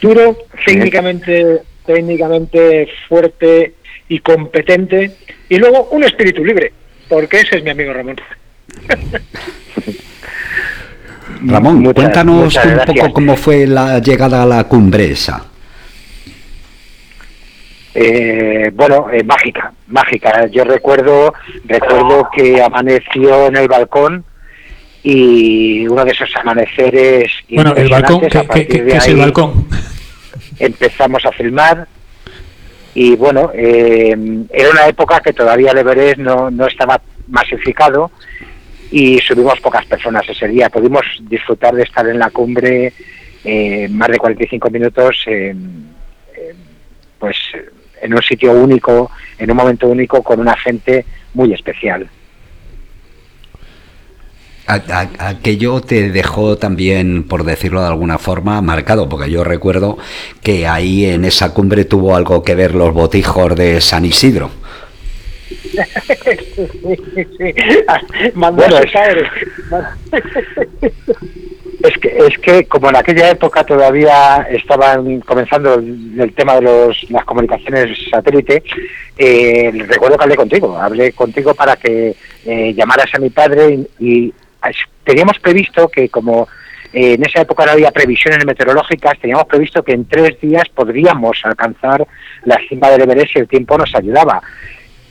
Duro, 0.00 0.36
técnicamente, 0.64 1.62
técnicamente 1.84 2.88
fuerte 3.08 3.74
y 4.08 4.18
competente, 4.18 5.12
y 5.48 5.58
luego 5.58 5.88
un 5.92 6.04
espíritu 6.04 6.44
libre, 6.44 6.72
porque 7.08 7.38
ese 7.40 7.56
es 7.58 7.64
mi 7.64 7.70
amigo 7.70 7.92
Ramón. 7.92 8.16
Ramón, 11.44 11.92
cuéntanos 11.92 12.56
un 12.56 12.80
poco 12.86 13.12
cómo 13.12 13.36
fue 13.36 13.66
la 13.66 13.98
llegada 14.00 14.42
a 14.42 14.46
la 14.46 14.64
cumbre 14.64 15.10
esa. 15.10 15.44
Eh, 17.94 18.70
bueno, 18.74 19.06
eh, 19.10 19.22
mágica, 19.24 19.72
mágica. 19.86 20.46
Yo 20.46 20.64
recuerdo, 20.64 21.32
recuerdo 21.64 22.28
que 22.34 22.60
amaneció 22.60 23.46
en 23.46 23.56
el 23.56 23.68
balcón 23.68 24.24
y 25.08 25.86
uno 25.86 26.04
de 26.04 26.10
esos 26.10 26.34
amaneceres. 26.34 27.30
Bueno, 27.48 27.72
el 27.76 27.88
balcón, 27.88 28.22
¿qué, 28.22 28.84
es 28.88 29.06
el 29.06 29.16
balcón? 29.16 29.68
Empezamos 30.58 31.24
a 31.24 31.30
filmar 31.30 31.86
y 32.92 33.14
bueno, 33.14 33.52
eh, 33.54 34.16
era 34.52 34.70
una 34.70 34.88
época 34.88 35.20
que 35.20 35.32
todavía 35.32 35.70
el 35.70 35.78
Everest 35.78 36.18
no, 36.18 36.50
no 36.50 36.66
estaba 36.66 37.00
masificado 37.28 38.10
y 38.90 39.20
subimos 39.20 39.60
pocas 39.60 39.86
personas 39.86 40.28
ese 40.28 40.48
día. 40.48 40.70
Pudimos 40.70 41.04
disfrutar 41.20 41.76
de 41.76 41.84
estar 41.84 42.08
en 42.08 42.18
la 42.18 42.30
cumbre 42.30 42.92
eh, 43.44 43.86
más 43.88 44.08
de 44.08 44.18
45 44.18 44.70
minutos, 44.70 45.24
pues 47.20 47.36
en 48.02 48.12
un 48.12 48.22
sitio 48.22 48.54
único, 48.54 49.08
en 49.38 49.52
un 49.52 49.56
momento 49.56 49.86
único, 49.86 50.20
con 50.24 50.40
una 50.40 50.56
gente 50.56 51.06
muy 51.32 51.54
especial. 51.54 52.08
Aquello 54.66 55.80
te 55.80 56.10
dejó 56.10 56.56
también, 56.56 57.24
por 57.24 57.44
decirlo 57.44 57.80
de 57.80 57.88
alguna 57.88 58.18
forma, 58.18 58.60
marcado, 58.62 59.08
porque 59.08 59.30
yo 59.30 59.44
recuerdo 59.44 59.98
que 60.42 60.66
ahí 60.66 61.06
en 61.06 61.24
esa 61.24 61.54
cumbre 61.54 61.84
tuvo 61.84 62.16
algo 62.16 62.42
que 62.42 62.54
ver 62.54 62.74
los 62.74 62.92
botijos 62.92 63.54
de 63.54 63.80
San 63.80 64.04
Isidro. 64.04 64.50
es 71.82 71.98
que, 71.98 72.16
es 72.18 72.38
que 72.38 72.64
como 72.64 72.88
en 72.88 72.96
aquella 72.96 73.30
época 73.30 73.64
todavía 73.64 74.46
estaban 74.50 75.20
comenzando 75.20 75.74
el, 75.74 76.32
tema 76.34 76.56
de 76.56 76.62
los, 76.62 77.10
las 77.10 77.24
comunicaciones 77.24 77.96
satélite, 78.10 78.62
eh, 79.18 79.70
recuerdo 79.86 80.16
que 80.16 80.24
hablé 80.24 80.36
contigo, 80.36 80.76
hablé 80.76 81.12
contigo 81.12 81.54
para 81.54 81.76
que 81.76 82.14
eh, 82.44 82.74
llamaras 82.74 83.14
a 83.14 83.18
mi 83.18 83.30
padre 83.30 83.80
y, 84.00 84.32
teníamos 85.04 85.38
previsto 85.38 85.88
que 85.88 86.08
como 86.08 86.48
eh, 86.92 87.14
en 87.14 87.24
esa 87.24 87.42
época 87.42 87.66
no 87.66 87.72
había 87.72 87.90
previsiones 87.90 88.44
meteorológicas, 88.46 89.18
teníamos 89.18 89.46
previsto 89.46 89.82
que 89.82 89.92
en 89.92 90.06
tres 90.06 90.40
días 90.40 90.68
podríamos 90.74 91.38
alcanzar 91.44 92.06
la 92.44 92.58
cima 92.68 92.90
del 92.90 93.02
Everest 93.02 93.36
y 93.36 93.40
el 93.40 93.48
tiempo 93.48 93.76
nos 93.76 93.94
ayudaba. 93.94 94.42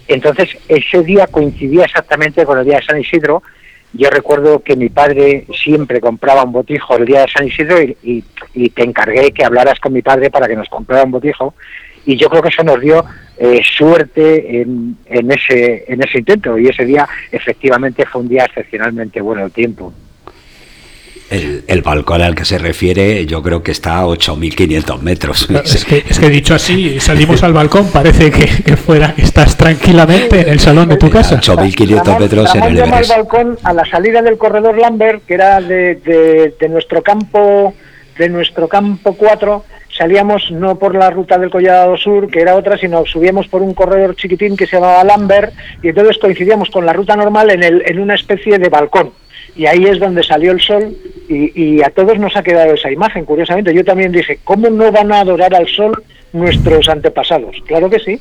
Entonces, 0.08 0.50
ese 0.68 1.04
día 1.04 1.28
coincidía 1.28 1.86
exactamente 1.86 2.46
con 2.46 2.60
el 2.60 2.66
día 2.66 2.78
de 2.78 2.86
San 2.86 3.00
Isidro. 3.00 3.44
Yo 3.94 4.10
recuerdo 4.10 4.60
que 4.60 4.76
mi 4.76 4.90
padre 4.90 5.46
siempre 5.54 6.02
compraba 6.02 6.44
un 6.44 6.52
botijo 6.52 6.98
el 6.98 7.06
día 7.06 7.22
de 7.22 7.28
San 7.28 7.48
Isidro 7.48 7.82
y, 7.82 8.24
te 8.70 8.84
encargué 8.84 9.32
que 9.32 9.46
hablaras 9.46 9.80
con 9.80 9.94
mi 9.94 10.02
padre 10.02 10.30
para 10.30 10.48
que 10.48 10.56
nos 10.56 10.70
comprara 10.70 11.04
un 11.04 11.12
botijo. 11.12 11.54
Y 12.06 12.18
yo 12.18 12.30
creo 12.30 12.42
que 12.42 12.50
eso 12.50 12.64
nos 12.64 12.80
dio 12.80 13.04
eh, 13.38 13.62
suerte 13.78 14.62
en, 14.62 14.98
en, 15.06 15.32
ese, 15.32 15.86
en 15.88 16.04
ese 16.04 16.20
intento. 16.20 16.58
Y 16.58 16.68
ese 16.68 16.86
día, 16.86 17.08
efectivamente, 17.32 18.06
fue 18.06 18.22
un 18.22 18.28
día 18.28 18.46
excepcionalmente 18.46 19.22
bueno 19.22 19.46
el 19.46 19.52
tiempo. 19.52 19.94
El, 21.30 21.82
balcón 21.82 22.22
al 22.22 22.36
que 22.36 22.46
se 22.46 22.60
refiere 22.60 23.26
yo 23.26 23.42
creo 23.42 23.64
que 23.64 23.72
está 23.72 23.98
a 23.98 24.06
8.500 24.06 25.02
metros. 25.02 25.50
Es 25.50 25.84
que, 25.84 25.98
es 26.10 26.20
que, 26.20 26.30
dicho 26.30 26.54
así, 26.54 27.00
salimos 27.00 27.42
al 27.42 27.52
balcón, 27.52 27.90
parece 27.92 28.30
que, 28.30 28.78
fuera 28.78 29.16
estás 29.18 29.58
tranquilamente 29.58 30.42
en 30.42 30.50
el 30.50 30.60
salón 30.60 30.88
de 30.90 30.98
tu 30.98 31.10
casa. 31.10 31.40
8.500 31.42 32.20
metros 32.20 32.56
en 32.56 32.64
el 32.64 32.78
Everest. 32.78 33.12
al 33.12 33.18
balcón 33.18 33.58
a 33.64 33.74
la 33.74 33.86
salida 33.86 34.22
del 34.22 34.38
corredor 34.38 34.78
Lambert, 34.78 35.26
que 35.26 35.34
era 35.34 35.60
de, 35.62 35.96
de, 36.60 36.70
nuestro 36.70 37.02
campo 37.02 37.74
de 38.18 38.30
nuestro 38.30 38.68
campo 38.68 39.16
4, 39.18 39.66
salíamos 39.98 40.52
no 40.52 40.78
por 40.78 40.96
la 40.96 41.10
ruta 41.10 41.38
del 41.38 41.50
Collado 41.50 41.98
Sur, 41.98 42.30
que 42.30 42.42
era 42.42 42.56
otra, 42.56 42.78
sino 42.78 43.06
subíamos 43.06 43.48
por 43.48 43.62
un 43.62 43.74
corredor 43.74 44.16
chiquitín 44.16 44.58
que 44.58 44.68
se 44.68 44.78
llamaba 44.78 45.04
Lambert, 45.04 45.54
y 45.82 45.90
entonces 45.90 46.18
coincidíamos 46.18 46.70
con 46.70 46.86
la 46.86 46.94
ruta 46.94 47.16
normal 47.16 47.52
en, 47.52 47.64
el, 47.64 47.84
en 47.86 48.00
una 48.00 48.16
especie 48.16 48.58
de 48.58 48.70
balcón 48.70 49.12
y 49.56 49.66
ahí 49.68 49.86
es 49.86 50.00
donde 50.00 50.22
salió 50.22 50.52
el 50.52 50.60
sol 50.60 50.96
y, 51.30 51.82
a 51.82 51.90
todos 51.90 52.20
nos 52.20 52.36
ha 52.36 52.44
quedado 52.44 52.74
esa 52.74 52.92
imagen, 52.92 53.26
curiosamente. 53.26 53.74
Yo 53.74 53.84
también 53.84 54.12
dije, 54.12 54.40
¿cómo 54.44 54.70
no 54.70 54.92
van 54.92 55.12
a 55.12 55.22
adorar 55.22 55.56
al 55.56 55.68
sol 55.68 56.04
nuestros 56.34 56.90
antepasados? 56.90 57.56
Claro 57.66 57.90
que 57.90 58.00
sí. 58.00 58.20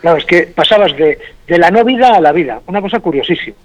Claro, 0.00 0.18
es 0.18 0.24
que 0.24 0.42
pasabas 0.42 0.94
de, 0.96 1.18
la 1.46 1.70
no 1.70 1.84
vida 1.84 2.16
a 2.16 2.20
la 2.20 2.32
vida, 2.32 2.60
una 2.66 2.82
cosa 2.82 2.98
curiosísima. 2.98 3.56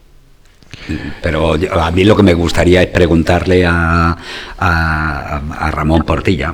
Pero 1.24 1.56
a 1.82 1.92
mí 1.92 2.04
lo 2.04 2.16
que 2.16 2.24
me 2.24 2.36
gustaría 2.36 2.84
es 2.84 2.88
preguntarle 2.90 3.66
a, 3.66 4.16
a, 4.60 5.72
Ramón 5.72 6.04
Portilla, 6.04 6.54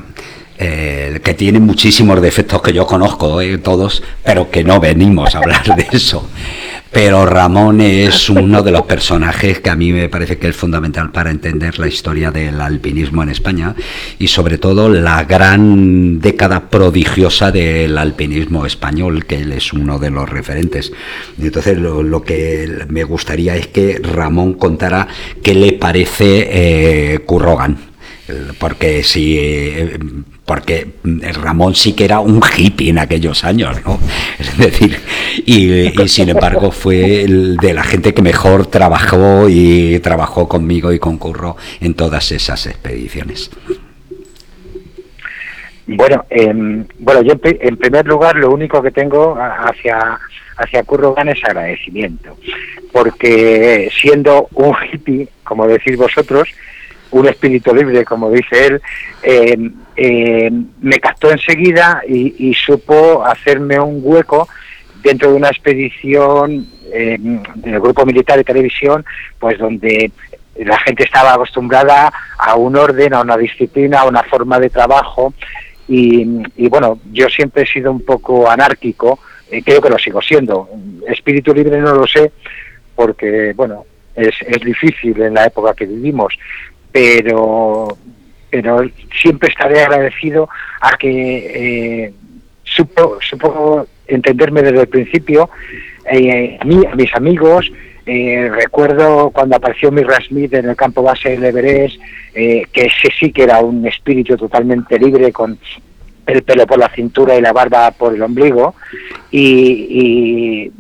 eh, 0.58 1.20
que 1.24 1.34
tiene 1.34 1.60
muchísimos 1.60 2.22
defectos 2.22 2.62
que 2.62 2.74
yo 2.74 2.86
conozco, 2.86 3.42
eh, 3.42 3.58
todos, 3.58 4.04
pero 4.24 4.50
que 4.50 4.64
no 4.64 4.80
venimos 4.80 5.36
a 5.36 5.40
hablar 5.40 5.64
de 5.76 5.88
eso 5.92 6.28
pero 6.94 7.26
Ramón 7.26 7.82
es 7.82 8.30
uno 8.30 8.62
de 8.62 8.72
los 8.72 8.84
personajes 8.84 9.60
que 9.60 9.72
a 9.72 9.76
mí 9.76 9.92
me 9.92 10.10
parece 10.10 10.38
que 10.38 10.50
es 10.50 10.56
fundamental 10.56 11.12
para 11.12 11.32
entender 11.32 11.80
la 11.80 11.88
historia 11.88 12.30
del 12.30 12.62
alpinismo 12.62 13.24
en 13.24 13.30
España 13.30 13.74
y 14.20 14.28
sobre 14.28 14.60
todo 14.60 14.90
la 14.90 15.24
gran 15.24 16.20
década 16.20 16.70
prodigiosa 16.70 17.52
del 17.52 17.98
alpinismo 17.98 18.68
español, 18.68 19.26
que 19.26 19.38
él 19.38 19.54
es 19.54 19.74
uno 19.74 19.98
de 19.98 20.12
los 20.12 20.30
referentes. 20.30 20.94
Entonces 21.42 21.80
lo, 21.80 22.22
que 22.22 22.86
me 22.90 23.04
gustaría 23.04 23.56
es 23.56 23.68
que 23.68 24.00
Ramón 24.00 24.54
contara 24.54 25.08
qué 25.42 25.56
le 25.56 25.74
parece 25.74 26.48
eh, 26.52 27.20
Currogan 27.26 27.93
porque 28.60 29.04
si 29.04 29.38
eh, 29.40 30.00
porque 30.46 30.88
Ramón 31.04 31.76
sí 31.76 31.94
que 31.94 32.06
era 32.06 32.20
un 32.20 32.42
hippie 32.42 32.90
en 32.90 33.00
aquellos 33.00 33.44
años, 33.44 33.78
¿no? 33.86 34.00
Es 34.40 34.58
decir, 34.58 35.00
y, 35.46 36.08
sin 36.08 36.30
embargo 36.30 36.72
fue 36.72 37.24
el 37.24 37.58
de 37.58 37.74
la 37.74 37.84
gente 37.84 38.14
que 38.14 38.22
mejor 38.22 38.68
trabajó 38.68 39.48
y 39.50 40.00
trabajó 40.00 40.48
conmigo 40.48 40.92
y 40.92 41.00
concurrió 41.00 41.56
en 41.80 41.94
todas 41.94 42.32
esas 42.32 42.66
expediciones. 42.68 43.50
Bueno, 45.86 46.26
em, 46.30 46.86
bueno, 47.00 47.22
yo 47.22 47.34
en 47.44 47.78
primer 47.78 48.06
lugar 48.06 48.36
lo 48.36 48.52
único 48.52 48.82
que 48.82 48.92
tengo 48.92 49.38
hacia 49.38 50.20
hacia 50.58 50.84
Currogan 50.84 51.30
es 51.30 51.44
agradecimiento, 51.44 52.38
porque 52.92 53.90
siendo 53.92 54.48
un 54.54 54.76
hippie, 54.92 55.28
como 55.44 55.68
decís 55.68 55.98
vosotros, 55.98 56.48
un 57.14 57.28
espíritu 57.28 57.74
libre, 57.74 58.04
como 58.04 58.32
dice 58.32 58.68
él, 58.68 58.82
eh, 59.22 59.70
eh, 59.96 60.52
me 60.82 61.00
captó 61.00 61.32
enseguida 61.32 62.02
y, 62.08 62.54
supo 62.56 63.24
hacerme 63.24 63.80
un 63.80 64.02
hueco 64.04 64.48
dentro 65.04 65.30
de 65.30 65.38
una 65.38 65.50
expedición 65.50 66.68
eh, 66.92 67.18
del 67.20 67.80
grupo 67.80 68.06
militar 68.06 68.38
de 68.38 68.44
televisión, 68.44 69.06
pues 69.40 69.60
donde 69.60 70.12
la 70.56 70.78
gente 70.80 71.04
estaba 71.04 71.34
acostumbrada 71.34 72.12
a 72.38 72.56
un 72.56 72.76
orden, 72.76 73.14
a 73.14 73.22
una 73.22 73.38
disciplina, 73.38 74.02
a 74.02 74.06
una 74.06 74.24
forma 74.24 74.60
de 74.60 74.70
trabajo. 74.70 75.34
Y, 75.88 76.26
bueno, 76.70 77.00
yo 77.12 77.28
siempre 77.30 77.64
he 77.64 77.68
sido 77.68 77.92
un 77.92 78.04
poco 78.04 78.50
anárquico, 78.50 79.20
creo 79.64 79.82
que 79.82 79.90
lo 79.90 80.00
sigo 80.00 80.22
siendo. 80.22 80.70
Espíritu 81.08 81.54
libre 81.54 81.80
no 81.80 81.94
lo 81.94 82.08
sé, 82.08 82.32
porque 82.96 83.54
bueno, 83.56 83.86
es, 84.16 84.34
es 84.48 84.60
difícil 84.62 85.22
en 85.22 85.34
la 85.34 85.46
época 85.46 85.74
que 85.74 85.86
vivimos, 85.86 86.34
pero, 86.94 87.98
pero 88.50 88.86
siempre 89.20 89.50
estaré 89.50 89.82
agradecido 89.82 90.48
a 90.80 90.96
que 90.96 92.06
eh, 92.06 92.14
supo, 92.64 93.18
supo 93.20 93.88
entenderme 94.08 94.62
desde 94.62 94.82
el 94.82 94.88
principio, 94.88 95.50
eh, 96.10 96.58
a 96.62 96.64
mí, 96.64 96.86
a 96.86 96.96
mis 96.96 97.14
amigos, 97.16 97.72
eh, 98.06 98.50
recuerdo 98.54 99.32
cuando 99.32 99.56
apareció 99.56 99.92
Mirra 99.92 100.20
Smith 100.28 100.54
en 100.54 100.70
el 100.70 100.76
campo 100.76 101.02
base 101.02 101.30
del 101.30 101.46
Everest, 101.46 102.00
que 102.34 102.68
ese 102.74 103.10
sí 103.20 103.32
que 103.32 103.44
era 103.44 103.60
un 103.60 103.86
espíritu 103.88 104.36
totalmente 104.38 104.98
libre 105.00 105.32
con 105.32 105.58
el 106.26 106.44
pelo 106.44 106.66
por 106.66 106.80
la 106.80 106.90
cintura 106.90 107.36
y 107.36 107.42
la 107.42 107.54
barba 107.54 107.92
por 107.92 108.14
el 108.14 108.22
ombligo 108.22 108.76
y, 109.32 110.72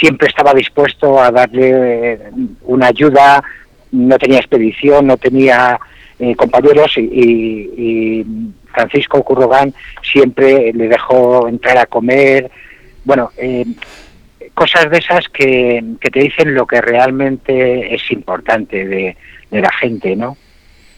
siempre 0.00 0.28
estaba 0.28 0.54
dispuesto 0.54 1.20
a 1.20 1.30
darle 1.30 2.18
una 2.62 2.86
ayuda 2.86 3.42
no 3.92 4.18
tenía 4.18 4.38
expedición, 4.38 5.06
no 5.06 5.16
tenía 5.16 5.78
eh, 6.18 6.34
compañeros 6.34 6.96
y, 6.96 8.24
Francisco 8.72 9.24
Currogán 9.24 9.74
siempre 10.02 10.72
le 10.72 10.88
dejó 10.88 11.48
entrar 11.48 11.78
a 11.78 11.86
comer, 11.86 12.50
bueno, 13.04 13.30
eh, 13.36 13.64
cosas 14.54 14.90
de 14.90 14.98
esas 14.98 15.26
que, 15.28 15.82
te 16.00 16.20
dicen 16.20 16.54
lo 16.54 16.66
que 16.66 16.80
realmente 16.80 17.94
es 17.94 18.08
importante 18.10 18.86
de, 18.86 19.16
la 19.50 19.72
gente, 19.72 20.14
¿no? 20.14 20.36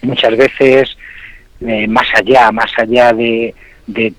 Muchas 0.03 0.37
veces, 0.37 0.97
eh, 1.61 1.87
más 1.87 2.09
allá, 2.15 2.51
más 2.51 2.73
allá 2.77 3.13
de, 3.13 3.55
de 3.87 4.13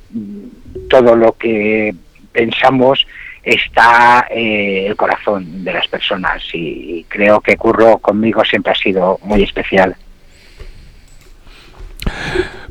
todo 0.89 1.15
lo 1.15 1.33
que 1.33 1.93
pensamos, 2.31 3.05
está 3.43 4.27
eh, 4.29 4.87
el 4.87 4.95
corazón 4.95 5.63
de 5.63 5.73
las 5.73 5.87
personas 5.87 6.43
y 6.53 7.05
creo 7.07 7.41
que 7.41 7.57
Curro 7.57 7.97
conmigo 7.97 8.43
siempre 8.45 8.71
ha 8.71 8.75
sido 8.75 9.19
muy 9.23 9.43
especial. 9.43 9.95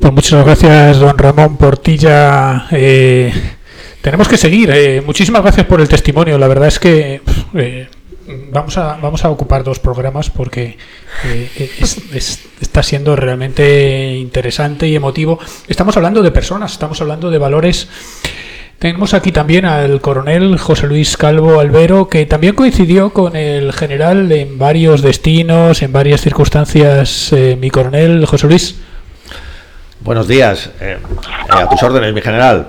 Pues 0.00 0.12
muchas 0.12 0.44
gracias, 0.44 0.98
don 0.98 1.16
Ramón 1.18 1.56
Portilla. 1.56 2.66
Eh, 2.70 3.32
tenemos 4.00 4.28
que 4.28 4.36
seguir. 4.36 4.70
Eh, 4.72 5.02
muchísimas 5.04 5.42
gracias 5.42 5.66
por 5.66 5.80
el 5.80 5.88
testimonio. 5.88 6.38
La 6.38 6.48
verdad 6.48 6.68
es 6.68 6.78
que 6.78 7.20
vamos, 8.52 8.78
a, 8.78 8.96
vamos 8.96 9.24
a 9.24 9.30
ocupar 9.30 9.62
dos 9.62 9.78
programas 9.78 10.30
porque 10.30 10.78
está 12.20 12.82
siendo 12.82 13.16
realmente 13.16 14.14
interesante 14.16 14.88
y 14.88 14.96
emotivo. 14.96 15.38
Estamos 15.68 15.96
hablando 15.96 16.22
de 16.22 16.30
personas, 16.30 16.72
estamos 16.72 17.00
hablando 17.00 17.30
de 17.30 17.38
valores 17.38 17.88
tenemos 18.80 19.12
aquí 19.12 19.30
también 19.30 19.66
al 19.66 20.00
coronel 20.00 20.56
José 20.56 20.86
Luis 20.86 21.18
Calvo 21.18 21.60
Albero, 21.60 22.08
que 22.08 22.24
también 22.24 22.54
coincidió 22.54 23.10
con 23.10 23.36
el 23.36 23.74
general 23.74 24.32
en 24.32 24.58
varios 24.58 25.02
destinos, 25.02 25.82
en 25.82 25.92
varias 25.92 26.22
circunstancias. 26.22 27.30
Eh, 27.34 27.58
mi 27.60 27.68
coronel 27.68 28.24
José 28.24 28.46
Luis. 28.46 28.80
Buenos 30.00 30.26
días. 30.26 30.72
Eh, 30.80 30.96
a 31.50 31.68
tus 31.68 31.82
órdenes, 31.82 32.14
mi 32.14 32.22
general. 32.22 32.68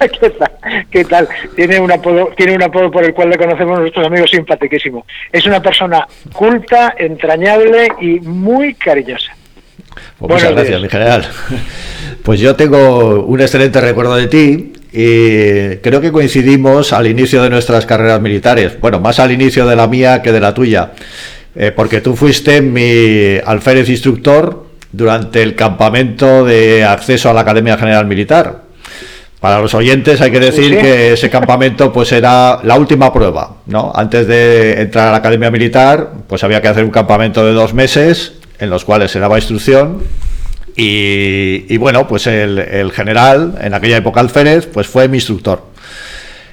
¿Qué 0.00 0.30
tal? 0.30 0.50
¿Qué 0.90 1.04
tal? 1.04 1.28
Tiene 1.54 1.78
un 1.78 1.92
apodo, 1.92 2.32
tiene 2.36 2.56
un 2.56 2.62
apodo 2.64 2.90
por 2.90 3.04
el 3.04 3.14
cual 3.14 3.30
le 3.30 3.38
conocemos 3.38 3.78
a 3.78 3.82
nuestros 3.82 4.04
amigos 4.04 4.32
simpaticísimo. 4.32 5.06
Es 5.30 5.46
una 5.46 5.62
persona 5.62 6.08
culta, 6.32 6.96
entrañable 6.98 7.86
y 8.00 8.18
muy 8.18 8.74
cariñosa. 8.74 9.32
Pues 10.18 10.32
muchas 10.32 10.52
gracias, 10.52 10.80
mi 10.80 10.88
general. 10.88 11.28
Pues 12.22 12.38
yo 12.38 12.54
tengo 12.54 13.24
un 13.24 13.40
excelente 13.40 13.80
recuerdo 13.80 14.14
de 14.14 14.26
ti 14.26 14.72
y 14.92 15.76
creo 15.76 16.02
que 16.02 16.12
coincidimos 16.12 16.92
al 16.92 17.06
inicio 17.06 17.42
de 17.42 17.48
nuestras 17.48 17.86
carreras 17.86 18.20
militares. 18.20 18.78
Bueno, 18.78 19.00
más 19.00 19.18
al 19.18 19.32
inicio 19.32 19.66
de 19.66 19.74
la 19.74 19.86
mía 19.86 20.20
que 20.20 20.30
de 20.30 20.40
la 20.40 20.52
tuya. 20.52 20.92
Eh, 21.54 21.72
porque 21.74 22.02
tú 22.02 22.14
fuiste 22.14 22.60
mi 22.60 23.38
alférez 23.44 23.88
instructor 23.88 24.66
durante 24.92 25.42
el 25.42 25.54
campamento 25.54 26.44
de 26.44 26.84
acceso 26.84 27.30
a 27.30 27.32
la 27.32 27.40
Academia 27.40 27.78
General 27.78 28.06
Militar. 28.06 28.62
Para 29.40 29.58
los 29.58 29.72
oyentes 29.74 30.20
hay 30.20 30.30
que 30.30 30.40
decir 30.40 30.78
que 30.78 31.14
ese 31.14 31.30
campamento 31.30 31.90
pues 31.90 32.12
era 32.12 32.60
la 32.62 32.76
última 32.76 33.10
prueba, 33.10 33.56
¿no? 33.66 33.90
Antes 33.94 34.26
de 34.26 34.82
entrar 34.82 35.08
a 35.08 35.12
la 35.12 35.16
Academia 35.16 35.50
Militar, 35.50 36.10
pues 36.28 36.44
había 36.44 36.60
que 36.60 36.68
hacer 36.68 36.84
un 36.84 36.90
campamento 36.90 37.44
de 37.46 37.54
dos 37.54 37.72
meses 37.72 38.34
en 38.60 38.70
los 38.70 38.84
cuales 38.84 39.10
se 39.10 39.18
daba 39.18 39.38
instrucción 39.38 40.02
y, 40.76 41.76
bueno, 41.78 42.06
pues 42.06 42.26
el, 42.26 42.92
general, 42.92 43.58
en 43.60 43.74
aquella 43.74 43.98
época 43.98 44.20
alférez, 44.20 44.66
pues 44.66 44.86
fue 44.86 45.08
mi 45.08 45.18
instructor. 45.18 45.62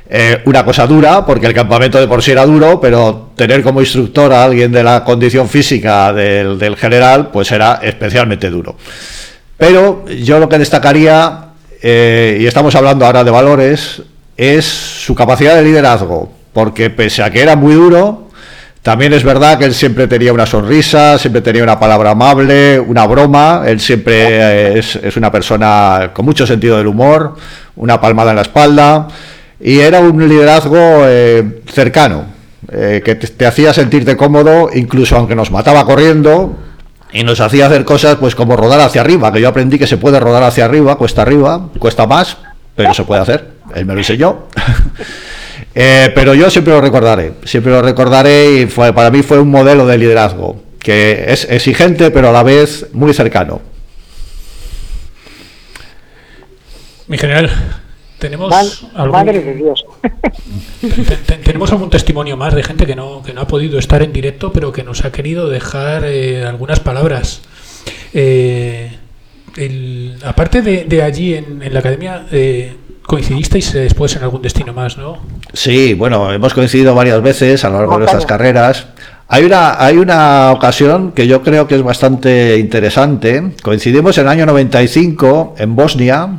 Eh, 0.10 0.42
una 0.46 0.64
cosa 0.64 0.88
dura, 0.88 1.26
porque 1.26 1.48
el 1.48 1.54
campamento 1.54 2.00
de 2.00 2.08
por 2.08 2.24
sí 2.24 2.32
era 2.32 2.46
duro, 2.46 2.80
pero 2.80 3.32
tener 3.36 3.62
como 3.62 3.82
instructor 3.82 4.32
a 4.32 4.46
alguien 4.46 4.72
de 4.72 4.84
la 4.84 5.04
condición 5.04 5.50
física 5.50 6.14
del, 6.14 6.76
general, 6.78 7.30
pues 7.32 7.52
era 7.52 7.80
especialmente 7.84 8.50
duro. 8.50 8.76
Pero 9.58 10.06
yo 10.08 10.40
lo 10.40 10.48
que 10.48 10.60
destacaría, 10.60 11.50
eh, 11.82 12.38
y 12.40 12.46
estamos 12.46 12.76
hablando 12.76 13.06
ahora 13.06 13.24
de 13.24 13.32
valores, 13.32 14.02
es 14.36 14.66
su 14.66 15.16
capacidad 15.16 15.56
de 15.56 15.64
liderazgo, 15.64 16.32
porque 16.54 16.90
pese 16.90 17.24
a 17.24 17.30
que 17.30 17.42
era 17.42 17.56
muy 17.56 17.74
duro, 17.74 18.27
también 18.88 19.12
es 19.12 19.26
verdad 19.26 19.60
que 19.60 19.66
él 19.66 19.74
siempre 19.74 20.08
tenía 20.08 20.32
una 20.32 20.46
sonrisa, 20.46 21.18
siempre 21.18 21.42
tenía 21.42 21.62
una 21.62 21.78
palabra 21.78 22.12
amable, 22.12 22.80
una 22.80 23.06
broma. 23.06 23.64
Él 23.68 23.82
siempre 23.82 24.80
es, 24.80 24.96
una 25.18 25.30
persona 25.30 26.12
con 26.14 26.24
mucho 26.24 26.48
sentido 26.48 26.78
del 26.78 26.88
humor, 26.88 27.36
una 27.76 28.00
palmada 28.00 28.30
en 28.30 28.38
la 28.38 28.44
espalda. 28.44 29.10
Y 29.60 29.80
era 29.80 30.00
un 30.00 30.26
liderazgo 30.30 30.78
eh, 31.04 31.64
cercano, 31.70 32.28
eh, 32.72 33.02
que 33.04 33.16
te, 33.16 33.46
hacía 33.46 33.74
sentirte 33.74 34.16
cómodo, 34.16 34.70
incluso 34.74 35.18
aunque 35.18 35.36
nos 35.36 35.52
mataba 35.52 35.84
corriendo. 35.84 36.56
Y 37.12 37.26
nos 37.26 37.42
hacía 37.42 37.66
hacer 37.66 37.84
cosas 37.84 38.16
pues 38.16 38.36
como 38.36 38.56
rodar 38.56 38.80
hacia 38.80 39.02
arriba, 39.02 39.34
que 39.34 39.42
yo 39.42 39.50
aprendí 39.50 39.78
que 39.78 39.88
se 39.88 39.98
puede 39.98 40.18
rodar 40.22 40.44
hacia 40.44 40.64
arriba, 40.64 40.98
cuesta 40.98 41.24
arriba, 41.24 41.68
cuesta 41.78 42.08
más, 42.08 42.38
pero 42.74 42.94
se 42.94 43.04
puede 43.04 43.20
hacer. 43.20 43.50
Él 43.76 43.86
me 43.86 43.96
lo 43.96 44.00
enseñó. 44.00 44.44
Eh, 45.80 46.12
pero 46.16 46.34
yo 46.34 46.50
siempre 46.50 46.74
lo 46.74 46.82
recordaré, 46.82 47.34
siempre 47.44 47.72
lo 47.72 47.84
recordaré 47.84 48.62
y 48.62 48.66
fue, 48.66 48.92
para 48.94 49.12
mí 49.12 49.22
fue 49.22 49.38
un 49.40 49.52
modelo 49.52 49.86
de 49.86 50.00
liderazgo 50.00 50.60
que 50.80 51.26
es 51.28 51.48
exigente 51.52 52.10
pero 52.10 52.30
a 52.30 52.32
la 52.32 52.42
vez 52.42 52.88
muy 52.94 53.14
cercano. 53.14 53.62
Mi 57.06 57.20
general, 57.20 57.52
tenemos 58.18 58.52
algún, 58.96 59.62
tenemos 61.44 61.72
algún 61.72 61.92
testimonio 61.92 62.36
más 62.38 62.56
de 62.56 62.64
gente 62.64 62.88
que 62.88 62.96
no, 62.96 63.22
que 63.22 63.34
no 63.34 63.42
ha 63.42 63.48
podido 63.48 63.78
estar 63.78 64.02
en 64.02 64.12
directo 64.12 64.52
pero 64.52 64.72
que 64.74 64.82
nos 64.82 65.06
ha 65.06 65.12
querido 65.12 65.48
dejar 65.48 66.06
eh, 66.06 66.44
algunas 66.44 66.80
palabras. 66.80 67.44
Eh, 68.16 68.98
aparte 70.26 70.64
de, 70.64 71.04
allí 71.04 71.36
en, 71.36 71.62
en 71.62 71.72
la 71.72 71.82
academia, 71.82 72.26
coincidisteis 73.04 73.74
después 73.74 74.16
en 74.16 74.24
algún 74.24 74.42
destino 74.42 74.74
más, 74.74 74.98
¿no? 74.98 75.22
Sí, 75.58 75.96
bueno, 75.96 76.32
hemos 76.32 76.54
coincidido 76.54 76.94
varias 76.94 77.20
veces 77.24 77.66
a 77.66 77.70
lo 77.70 77.80
largo 77.80 77.94
de 77.94 77.98
nuestras 78.02 78.28
carreras. 78.28 78.86
Hay 79.28 79.44
una, 79.44 79.84
hay 79.84 79.98
una 79.98 80.52
ocasión 80.52 81.14
que 81.14 81.26
yo 81.26 81.42
creo 81.42 81.68
que 81.68 81.74
es 81.74 81.82
bastante 81.82 82.60
interesante. 82.60 83.54
Coincidimos 83.64 84.16
en 84.20 84.26
el 84.26 84.30
año 84.30 84.46
95 84.46 85.56
en 85.58 85.76
Bosnia. 85.76 86.30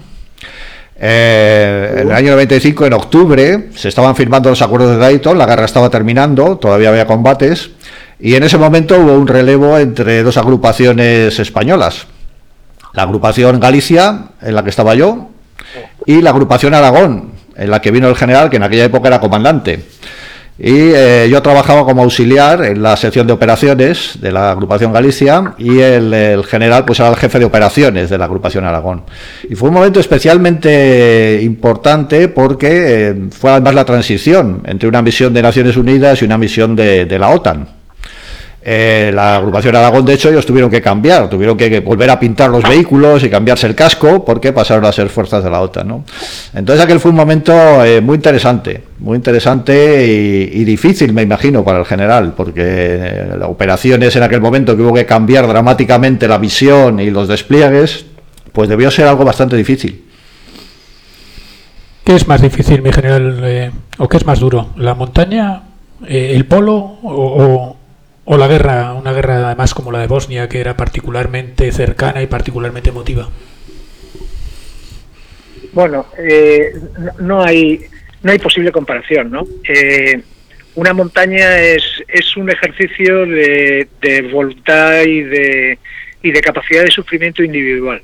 Eh, 1.00 1.94
en 2.02 2.09
el 2.11 2.12
año 2.12 2.31
95, 2.31 2.87
en 2.87 2.92
octubre, 2.92 3.70
se 3.74 3.88
estaban 3.88 4.14
firmando 4.14 4.50
los 4.50 4.62
acuerdos 4.62 4.92
de 4.92 4.98
Dayton, 4.98 5.37
la 5.37 5.46
guerra 5.46 5.64
estaba 5.64 5.90
terminando, 5.90 6.57
todavía 6.57 6.90
había 6.90 7.07
combates, 7.07 7.70
y 8.20 8.37
en 8.37 8.44
ese 8.44 8.57
momento 8.57 9.00
hubo 9.00 9.14
un 9.14 9.26
relevo 9.26 9.78
entre 9.78 10.22
dos 10.22 10.37
agrupaciones 10.37 11.40
españolas. 11.40 12.07
La 12.92 13.02
agrupación 13.02 13.59
Galicia, 13.59 14.26
en 14.40 14.54
la 14.54 14.62
que 14.62 14.70
estaba 14.70 14.94
yo, 14.94 15.31
y 16.07 16.22
la 16.22 16.31
agrupación 16.31 16.72
Aragón, 16.72 17.38
en 17.58 17.70
la 17.70 17.80
que 17.80 17.90
vino 17.90 18.08
el 18.08 18.16
general, 18.16 18.48
que 18.48 18.56
en 18.56 18.62
aquella 18.62 18.84
época 18.84 19.08
era 19.08 19.20
comandante. 19.20 19.84
Y 20.60 20.72
eh, 20.72 21.28
yo 21.30 21.40
trabajaba 21.40 21.84
como 21.84 22.02
auxiliar 22.02 22.64
en 22.64 22.82
la 22.82 22.96
sección 22.96 23.28
de 23.28 23.32
operaciones 23.32 24.18
de 24.20 24.32
la 24.32 24.50
agrupación 24.50 24.92
Galicia 24.92 25.54
y 25.56 25.78
el, 25.78 26.44
general 26.44 26.84
pues 26.84 26.98
era 26.98 27.10
el 27.10 27.16
jefe 27.16 27.38
de 27.38 27.44
operaciones 27.44 28.10
de 28.10 28.18
la 28.18 28.24
agrupación 28.24 28.64
Aragón. 28.64 29.04
Y 29.48 29.54
fue 29.54 29.68
un 29.68 29.76
momento 29.76 30.00
especialmente 30.00 31.38
importante 31.42 32.26
porque 32.26 33.10
eh, 33.10 33.14
fue 33.30 33.52
además 33.52 33.74
la 33.74 33.84
transición 33.84 34.62
entre 34.64 34.88
una 34.88 35.00
misión 35.00 35.32
de 35.32 35.42
Naciones 35.42 35.76
Unidas 35.76 36.20
y 36.22 36.24
una 36.24 36.38
misión 36.38 36.74
de 36.74 37.18
la 37.20 37.30
OTAN. 37.30 37.77
Eh, 38.60 39.12
la 39.14 39.36
agrupación 39.36 39.76
Aragón, 39.76 40.04
de 40.04 40.14
hecho, 40.14 40.30
ellos 40.30 40.44
tuvieron 40.44 40.70
que 40.70 40.82
cambiar, 40.82 41.30
tuvieron 41.30 41.56
que 41.56 41.78
volver 41.80 42.10
a 42.10 42.18
pintar 42.18 42.50
los 42.50 42.62
vehículos 42.62 43.22
y 43.22 43.30
cambiarse 43.30 43.68
el 43.68 43.74
casco 43.74 44.24
porque 44.24 44.52
pasaron 44.52 44.84
a 44.84 44.92
ser 44.92 45.08
fuerzas 45.08 45.44
de 45.44 45.50
la 45.50 45.60
OTAN. 45.60 45.86
¿no? 45.86 46.04
Entonces 46.52 46.84
aquel 46.84 46.98
fue 46.98 47.12
un 47.12 47.16
momento 47.16 47.52
eh, 47.84 48.00
muy 48.00 48.16
interesante, 48.16 48.82
muy 48.98 49.16
interesante 49.16 50.04
y, 50.06 50.64
difícil, 50.64 51.12
me 51.12 51.22
imagino, 51.22 51.64
para 51.64 51.78
el 51.78 51.86
general, 51.86 52.34
porque 52.36 52.62
eh, 52.64 53.36
las 53.38 53.48
operaciones 53.48 54.14
en 54.16 54.24
aquel 54.24 54.40
momento 54.40 54.76
que 54.76 54.82
hubo 54.82 54.92
que 54.92 55.06
cambiar 55.06 55.46
dramáticamente 55.46 56.26
la 56.26 56.38
visión 56.38 56.98
y 56.98 57.10
los 57.10 57.28
despliegues, 57.28 58.06
pues 58.52 58.68
debió 58.68 58.90
ser 58.90 59.06
algo 59.06 59.24
bastante 59.24 59.56
difícil. 59.56 60.04
¿Qué 62.02 62.16
es 62.16 62.26
más 62.26 62.42
difícil, 62.42 62.82
mi 62.82 62.90
general, 62.92 63.72
o 63.98 64.08
qué 64.08 64.16
es 64.16 64.26
más 64.26 64.40
duro? 64.40 64.70
¿La 64.76 64.94
montaña, 64.94 65.62
el 66.06 66.44
polo 66.46 66.74
o, 66.74 66.98
o 67.02 67.77
la 68.36 68.46
guerra, 68.48 68.92
una 68.92 69.12
guerra 69.12 69.46
además 69.46 69.72
como 69.72 69.90
la 69.90 70.00
de 70.00 70.06
Bosnia, 70.06 70.48
que 70.48 70.60
era 70.60 70.76
particularmente 70.76 71.72
cercana 71.72 72.20
y 72.20 72.26
particularmente 72.26 72.90
emotiva. 72.90 73.28
Bueno, 75.72 76.06
eh, 76.18 76.72
no, 77.20 77.42
hay 77.42 77.80
no 78.22 78.32
hay 78.32 78.38
posible 78.38 78.72
comparación, 78.72 79.30
¿no? 79.30 79.46
Eh, 79.68 80.20
una 80.74 80.92
montaña 80.92 81.58
es, 81.58 81.82
es 82.06 82.36
un 82.36 82.50
ejercicio 82.50 83.26
de, 83.26 83.88
de 84.00 84.22
voluntad 84.22 85.02
y 85.02 85.22
de, 85.22 85.78
y 86.22 86.30
de 86.30 86.40
capacidad 86.40 86.84
de 86.84 86.90
sufrimiento 86.90 87.42
individual, 87.42 88.02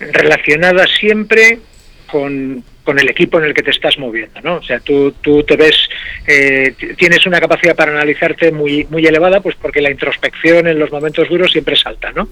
relacionada 0.00 0.86
siempre 0.86 1.60
con, 2.10 2.62
con 2.86 3.00
el 3.00 3.10
equipo 3.10 3.38
en 3.38 3.46
el 3.46 3.52
que 3.52 3.64
te 3.64 3.72
estás 3.72 3.98
moviendo, 3.98 4.40
¿no? 4.42 4.58
O 4.58 4.62
sea, 4.62 4.78
tú, 4.78 5.10
tú 5.20 5.42
te 5.42 5.56
ves, 5.56 5.76
eh, 6.24 6.72
tienes 6.96 7.26
una 7.26 7.40
capacidad 7.40 7.74
para 7.74 7.90
analizarte 7.90 8.52
muy, 8.52 8.86
muy 8.88 9.04
elevada, 9.04 9.40
pues 9.40 9.56
porque 9.56 9.82
la 9.82 9.90
introspección 9.90 10.68
en 10.68 10.78
los 10.78 10.92
momentos 10.92 11.28
duros 11.28 11.50
siempre 11.50 11.74
salta, 11.74 12.12
¿no? 12.12 12.28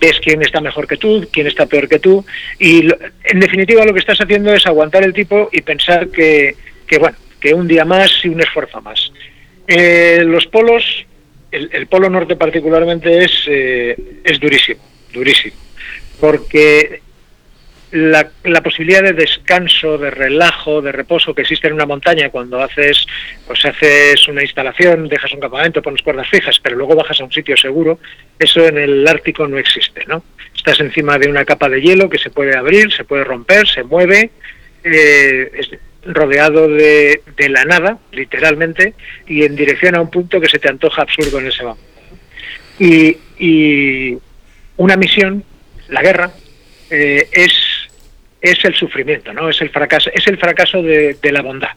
Ves 0.00 0.18
quién 0.18 0.42
está 0.42 0.60
mejor 0.60 0.88
que 0.88 0.96
tú, 0.96 1.28
quién 1.32 1.46
está 1.46 1.66
peor 1.66 1.88
que 1.88 2.00
tú, 2.00 2.26
y 2.58 2.88
en 3.24 3.38
definitiva 3.38 3.84
lo 3.84 3.92
que 3.94 4.00
estás 4.00 4.20
haciendo 4.20 4.52
es 4.52 4.66
aguantar 4.66 5.04
el 5.04 5.14
tipo 5.14 5.48
y 5.52 5.62
pensar 5.62 6.08
que, 6.08 6.56
que 6.84 6.98
bueno, 6.98 7.16
que 7.38 7.54
un 7.54 7.68
día 7.68 7.84
más 7.84 8.10
y 8.24 8.28
un 8.28 8.40
esfuerzo 8.40 8.82
más. 8.82 9.12
Eh, 9.68 10.24
los 10.24 10.46
polos, 10.48 11.06
el, 11.52 11.86
polo 11.86 12.10
norte 12.10 12.34
particularmente 12.34 13.22
es, 13.24 13.44
eh, 13.46 13.96
es 14.24 14.40
durísimo, 14.40 14.82
durísimo, 15.12 15.54
porque 16.18 17.02
la, 17.92 18.62
posibilidad 18.62 19.02
de 19.02 19.12
descanso, 19.12 19.98
de 19.98 20.10
relajo, 20.10 20.80
de 20.80 20.92
reposo 20.92 21.34
que 21.34 21.42
existe 21.42 21.68
en 21.68 21.74
una 21.74 21.84
montaña 21.84 22.30
cuando 22.30 22.62
haces, 22.62 23.06
pues 23.46 23.64
haces 23.64 24.26
una 24.28 24.42
instalación, 24.42 25.08
dejas 25.08 25.32
un 25.34 25.40
campamento, 25.40 25.82
pones 25.82 26.02
cuerdas 26.02 26.28
fijas, 26.28 26.58
pero 26.58 26.76
luego 26.76 26.96
bajas 26.96 27.20
a 27.20 27.24
un 27.24 27.32
sitio 27.32 27.56
seguro, 27.56 27.98
eso 28.38 28.66
en 28.66 28.78
el 28.78 29.06
Ártico 29.06 29.46
no 29.46 29.58
existe, 29.58 30.04
¿no? 30.06 30.24
Estás 30.56 30.80
encima 30.80 31.18
de 31.18 31.28
una 31.28 31.44
capa 31.44 31.68
de 31.68 31.82
hielo 31.82 32.08
que 32.08 32.18
se 32.18 32.30
puede 32.30 32.56
abrir, 32.56 32.90
se 32.92 33.04
puede 33.04 33.24
romper, 33.24 33.68
se 33.68 33.82
mueve, 33.82 34.30
eh, 34.84 35.50
es 35.54 35.70
rodeado 36.04 36.68
de, 36.68 37.20
de, 37.36 37.48
la 37.50 37.64
nada, 37.64 37.98
literalmente, 38.10 38.94
y 39.26 39.44
en 39.44 39.54
dirección 39.54 39.96
a 39.96 40.00
un 40.00 40.10
punto 40.10 40.40
que 40.40 40.48
se 40.48 40.58
te 40.58 40.68
antoja 40.68 41.02
absurdo 41.02 41.38
en 41.38 41.48
ese 41.48 41.62
momento. 41.62 41.84
Y, 42.78 43.16
y 43.38 44.18
una 44.78 44.96
misión, 44.96 45.44
la 45.88 46.02
guerra, 46.02 46.32
eh, 46.90 47.28
es 47.32 47.71
es 48.42 48.64
el 48.64 48.74
sufrimiento, 48.74 49.32
¿no? 49.32 49.48
Es 49.48 49.60
el 49.62 49.70
fracaso, 49.70 50.10
es 50.12 50.26
el 50.26 50.36
fracaso 50.36 50.82
de, 50.82 51.16
la 51.22 51.42
bondad. 51.42 51.70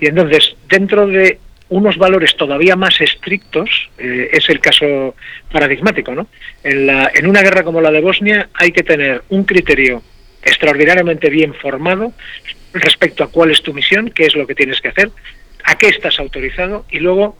Y 0.00 0.06
entonces, 0.06 0.54
dentro 0.68 1.06
de 1.08 1.38
unos 1.68 1.98
valores 1.98 2.36
todavía 2.36 2.76
más 2.76 3.00
estrictos, 3.00 3.90
eh, 3.98 4.30
es 4.32 4.48
el 4.48 4.60
caso 4.60 5.16
paradigmático, 5.50 6.14
¿no? 6.14 6.28
En, 6.62 6.86
la, 6.86 7.10
en 7.12 7.26
una 7.26 7.42
guerra 7.42 7.64
como 7.64 7.80
la 7.80 7.90
de 7.90 8.00
Bosnia 8.00 8.48
hay 8.54 8.70
que 8.70 8.84
tener 8.84 9.22
un 9.30 9.44
criterio 9.44 10.02
extraordinariamente 10.44 11.28
bien 11.28 11.54
formado 11.54 12.12
respecto 12.72 13.24
a 13.24 13.30
cuál 13.30 13.50
es 13.50 13.62
tu 13.62 13.74
misión, 13.74 14.10
qué 14.10 14.26
es 14.26 14.36
lo 14.36 14.46
que 14.46 14.54
tienes 14.54 14.80
que 14.80 14.88
hacer, 14.88 15.10
a 15.64 15.76
qué 15.76 15.88
estás 15.88 16.18
autorizado 16.20 16.86
y 16.90 17.00
luego 17.00 17.36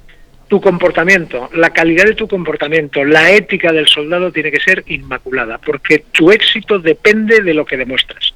tu 0.48 0.60
comportamiento, 0.60 1.48
la 1.54 1.70
calidad 1.70 2.04
de 2.04 2.14
tu 2.14 2.28
comportamiento, 2.28 3.04
la 3.04 3.30
ética 3.30 3.72
del 3.72 3.86
soldado 3.86 4.32
tiene 4.32 4.50
que 4.50 4.60
ser 4.60 4.84
inmaculada, 4.86 5.58
porque 5.58 6.04
tu 6.12 6.30
éxito 6.30 6.78
depende 6.78 7.40
de 7.40 7.54
lo 7.54 7.64
que 7.64 7.78
demuestras. 7.78 8.34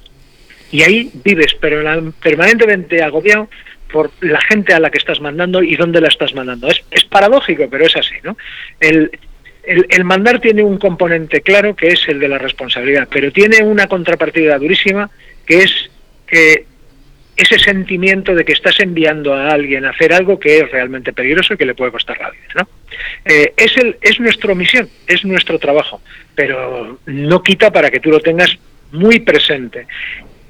Y 0.71 0.83
ahí 0.83 1.11
vives 1.23 1.55
permanentemente 1.55 3.01
agobiado 3.01 3.49
por 3.91 4.11
la 4.19 4.41
gente 4.41 4.73
a 4.73 4.79
la 4.79 4.89
que 4.89 4.97
estás 4.97 5.21
mandando 5.21 5.63
y 5.63 5.75
dónde 5.75 6.01
la 6.01 6.09
estás 6.09 6.33
mandando. 6.33 6.67
Es, 6.67 6.83
es 6.91 7.05
paradójico, 7.05 7.69
pero 7.69 7.85
es 7.85 7.95
así. 7.95 8.15
¿no? 8.23 8.37
El, 8.79 9.11
el, 9.63 10.03
mandar 10.03 10.39
tiene 10.39 10.63
un 10.63 10.77
componente 10.77 11.41
claro 11.41 11.75
que 11.75 11.89
es 11.89 12.07
el 12.07 12.19
de 12.19 12.29
la 12.29 12.37
responsabilidad, 12.37 13.07
pero 13.11 13.31
tiene 13.31 13.63
una 13.63 13.87
contrapartida 13.87 14.57
durísima 14.57 15.09
que 15.45 15.63
es 15.63 15.89
que 16.25 16.65
ese 17.37 17.59
sentimiento 17.59 18.33
de 18.33 18.43
que 18.43 18.53
estás 18.53 18.79
enviando 18.79 19.33
a 19.33 19.49
alguien 19.49 19.85
a 19.85 19.91
hacer 19.91 20.11
algo 20.11 20.39
que 20.39 20.59
es 20.59 20.71
realmente 20.71 21.13
peligroso 21.13 21.53
y 21.53 21.57
que 21.57 21.65
le 21.65 21.75
puede 21.75 21.91
costar 21.91 22.17
la 22.19 22.31
vida. 22.31 22.43
¿no? 22.55 22.67
Eh, 23.25 23.53
es, 23.55 23.77
el, 23.77 23.95
es 24.01 24.19
nuestra 24.19 24.55
misión, 24.55 24.89
es 25.05 25.23
nuestro 25.23 25.59
trabajo, 25.59 26.01
pero 26.33 26.99
no 27.05 27.43
quita 27.43 27.71
para 27.71 27.91
que 27.91 27.99
tú 27.99 28.09
lo 28.09 28.19
tengas 28.19 28.57
muy 28.91 29.19
presente. 29.19 29.85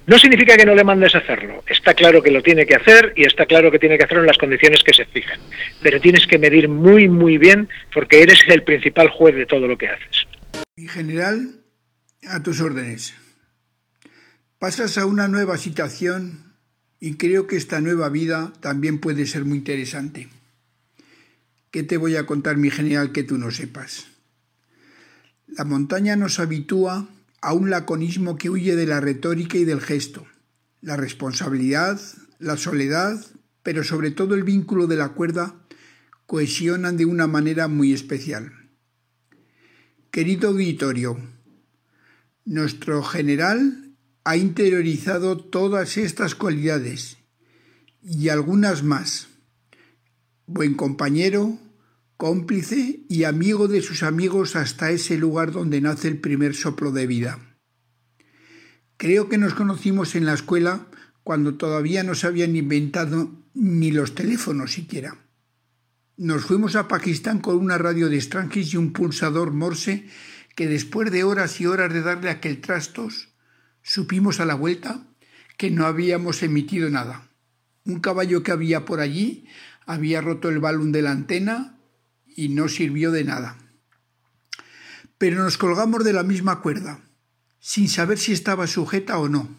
No 0.08 0.18
significa 0.18 0.56
que 0.56 0.66
no 0.66 0.74
le 0.74 0.86
mandes 0.86 1.14
a 1.16 1.18
hacerlo. 1.18 1.66
Está 1.68 1.94
claro 1.94 2.24
que 2.24 2.32
lo 2.32 2.42
tiene 2.42 2.66
que 2.66 2.76
hacer 2.76 3.12
y 3.18 3.26
está 3.26 3.46
claro 3.46 3.70
que 3.70 3.78
tiene 3.78 3.98
que 3.98 4.06
hacerlo 4.06 4.24
en 4.24 4.28
las 4.28 4.38
condiciones 4.38 4.82
que 4.82 4.94
se 4.94 5.04
fijan. 5.04 5.38
Pero 5.84 6.00
tienes 6.00 6.26
que 6.26 6.40
medir 6.40 6.70
muy, 6.70 7.10
muy 7.10 7.38
bien 7.38 7.68
porque 7.94 8.22
eres 8.22 8.40
el 8.48 8.64
principal 8.64 9.10
juez 9.10 9.36
de 9.36 9.46
todo 9.46 9.68
lo 9.68 9.78
que 9.78 9.90
haces. 9.90 10.26
Mi 10.78 10.88
general, 10.88 11.60
a 12.26 12.42
tus 12.42 12.62
órdenes. 12.62 13.16
Pasas 14.60 14.98
a 14.98 15.06
una 15.06 15.28
nueva 15.28 15.58
situación 15.58 16.54
y 17.02 17.16
creo 17.16 17.46
que 17.46 17.58
esta 17.58 17.82
nueva 17.82 18.08
vida 18.08 18.54
también 18.62 19.00
puede 19.00 19.26
ser 19.26 19.44
muy 19.44 19.58
interesante. 19.58 20.30
¿Qué 21.70 21.84
te 21.84 21.98
voy 21.98 22.16
a 22.16 22.26
contar, 22.26 22.56
mi 22.56 22.72
general, 22.72 23.12
que 23.12 23.24
tú 23.24 23.38
no 23.38 23.52
sepas? 23.52 24.08
La 25.48 25.66
montaña 25.66 26.16
nos 26.16 26.40
habitúa 26.40 27.10
a 27.42 27.54
un 27.54 27.70
laconismo 27.70 28.38
que 28.38 28.50
huye 28.50 28.76
de 28.76 28.88
la 28.88 29.00
retórica 29.00 29.58
y 29.58 29.66
del 29.66 29.82
gesto. 29.82 30.26
La 30.82 30.98
responsabilidad, 30.98 32.00
la 32.40 32.58
soledad, 32.58 33.24
pero 33.64 33.84
sobre 33.84 34.12
todo 34.12 34.36
el 34.36 34.44
vínculo 34.44 34.88
de 34.88 34.96
la 34.96 35.10
cuerda, 35.10 35.56
cohesionan 36.26 36.98
de 36.98 37.06
una 37.06 37.28
manera 37.28 37.68
muy 37.68 37.94
especial. 37.94 38.54
Querido 40.12 40.50
auditorio, 40.50 41.18
nuestro 42.46 43.04
general 43.04 43.96
ha 44.24 44.36
interiorizado 44.36 45.38
todas 45.38 45.98
estas 45.98 46.36
cualidades 46.36 47.18
y 48.02 48.30
algunas 48.30 48.84
más. 48.84 49.28
Buen 50.46 50.76
compañero, 50.76 51.60
cómplice 52.18 53.06
y 53.08 53.24
amigo 53.24 53.68
de 53.68 53.82
sus 53.82 54.04
amigos 54.04 54.56
hasta 54.56 54.90
ese 54.90 55.18
lugar 55.18 55.52
donde 55.52 55.80
nace 55.82 56.08
el 56.08 56.20
primer 56.20 56.56
soplo 56.56 56.92
de 56.92 57.08
vida. 57.08 57.40
Creo 58.98 59.30
que 59.30 59.38
nos 59.38 59.54
conocimos 59.54 60.16
en 60.16 60.26
la 60.26 60.34
escuela 60.34 60.88
cuando 61.24 61.56
todavía 61.56 62.04
no 62.04 62.16
se 62.16 62.26
habían 62.26 62.56
inventado 62.56 63.32
ni 63.54 63.92
los 63.92 64.16
teléfonos 64.16 64.74
siquiera. 64.74 65.18
Nos 66.18 66.46
fuimos 66.46 66.76
a 66.76 66.88
Pakistán 66.88 67.40
con 67.40 67.58
una 67.58 67.78
radio 67.78 68.10
de 68.10 68.20
Strangis 68.20 68.74
y 68.74 68.78
un 68.78 68.92
pulsador 68.92 69.54
Morse 69.54 70.08
que 70.56 70.68
después 70.68 71.12
de 71.12 71.24
horas 71.24 71.62
y 71.62 71.68
horas 71.68 71.94
de 71.94 72.02
darle 72.02 72.32
aquel 72.32 72.60
trastos, 72.60 73.30
supimos 73.84 74.40
a 74.40 74.46
la 74.46 74.56
vuelta 74.56 75.06
que 75.58 75.70
no 75.70 75.86
habíamos 75.86 76.42
emitido 76.42 76.90
nada. 76.90 77.30
Un 77.86 78.00
caballo 78.00 78.42
que 78.42 78.52
había 78.52 78.86
por 78.86 79.00
allí 79.00 79.46
había 79.86 80.22
roto 80.22 80.50
el 80.50 80.60
balón 80.60 80.92
de 80.92 81.04
la 81.04 81.12
antena 81.12 81.77
y 82.38 82.50
no 82.50 82.70
sirvió 82.70 83.12
de 83.12 83.26
nada. 83.26 83.58
Pero 85.18 85.44
nos 85.44 85.58
colgamos 85.58 86.06
de 86.06 86.14
la 86.14 86.24
misma 86.24 86.62
cuerda, 86.62 87.02
sin 87.60 87.90
saber 87.90 88.20
si 88.20 88.32
estaba 88.32 88.68
sujeta 88.68 89.18
o 89.18 89.28
no. 89.28 89.50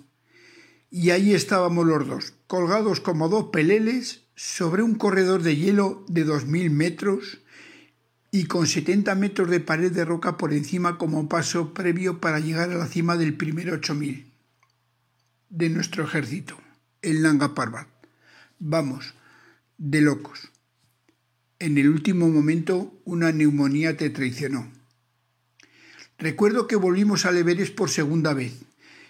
Y 0.88 1.10
ahí 1.10 1.34
estábamos 1.34 1.84
los 1.84 2.06
dos, 2.06 2.34
colgados 2.46 3.00
como 3.00 3.28
dos 3.28 3.50
peleles 3.52 4.22
sobre 4.36 4.82
un 4.82 4.94
corredor 4.94 5.42
de 5.42 5.56
hielo 5.56 6.04
de 6.08 6.22
dos 6.22 6.46
mil 6.46 6.70
metros 6.70 7.40
y 8.30 8.44
con 8.44 8.68
setenta 8.68 9.16
metros 9.16 9.50
de 9.50 9.58
pared 9.58 9.90
de 9.90 10.04
roca 10.04 10.36
por 10.36 10.54
encima 10.54 10.96
como 10.96 11.28
paso 11.28 11.74
previo 11.74 12.20
para 12.20 12.38
llegar 12.38 12.70
a 12.70 12.76
la 12.76 12.86
cima 12.86 13.16
del 13.16 13.36
primer 13.36 13.70
ocho 13.72 13.94
mil 13.94 14.32
de 15.50 15.68
nuestro 15.68 16.04
ejército, 16.04 16.56
el 17.02 17.22
Nanga 17.22 17.54
Parbat. 17.54 17.88
Vamos, 18.60 19.14
de 19.78 20.00
locos. 20.00 20.52
En 21.60 21.76
el 21.76 21.88
último 21.88 22.28
momento 22.28 23.00
una 23.04 23.32
neumonía 23.32 23.96
te 23.96 24.10
traicionó. 24.10 24.70
Recuerdo 26.16 26.68
que 26.68 26.76
volvimos 26.76 27.24
a 27.24 27.32
Leveres 27.32 27.72
por 27.72 27.90
segunda 27.90 28.32
vez, 28.32 28.54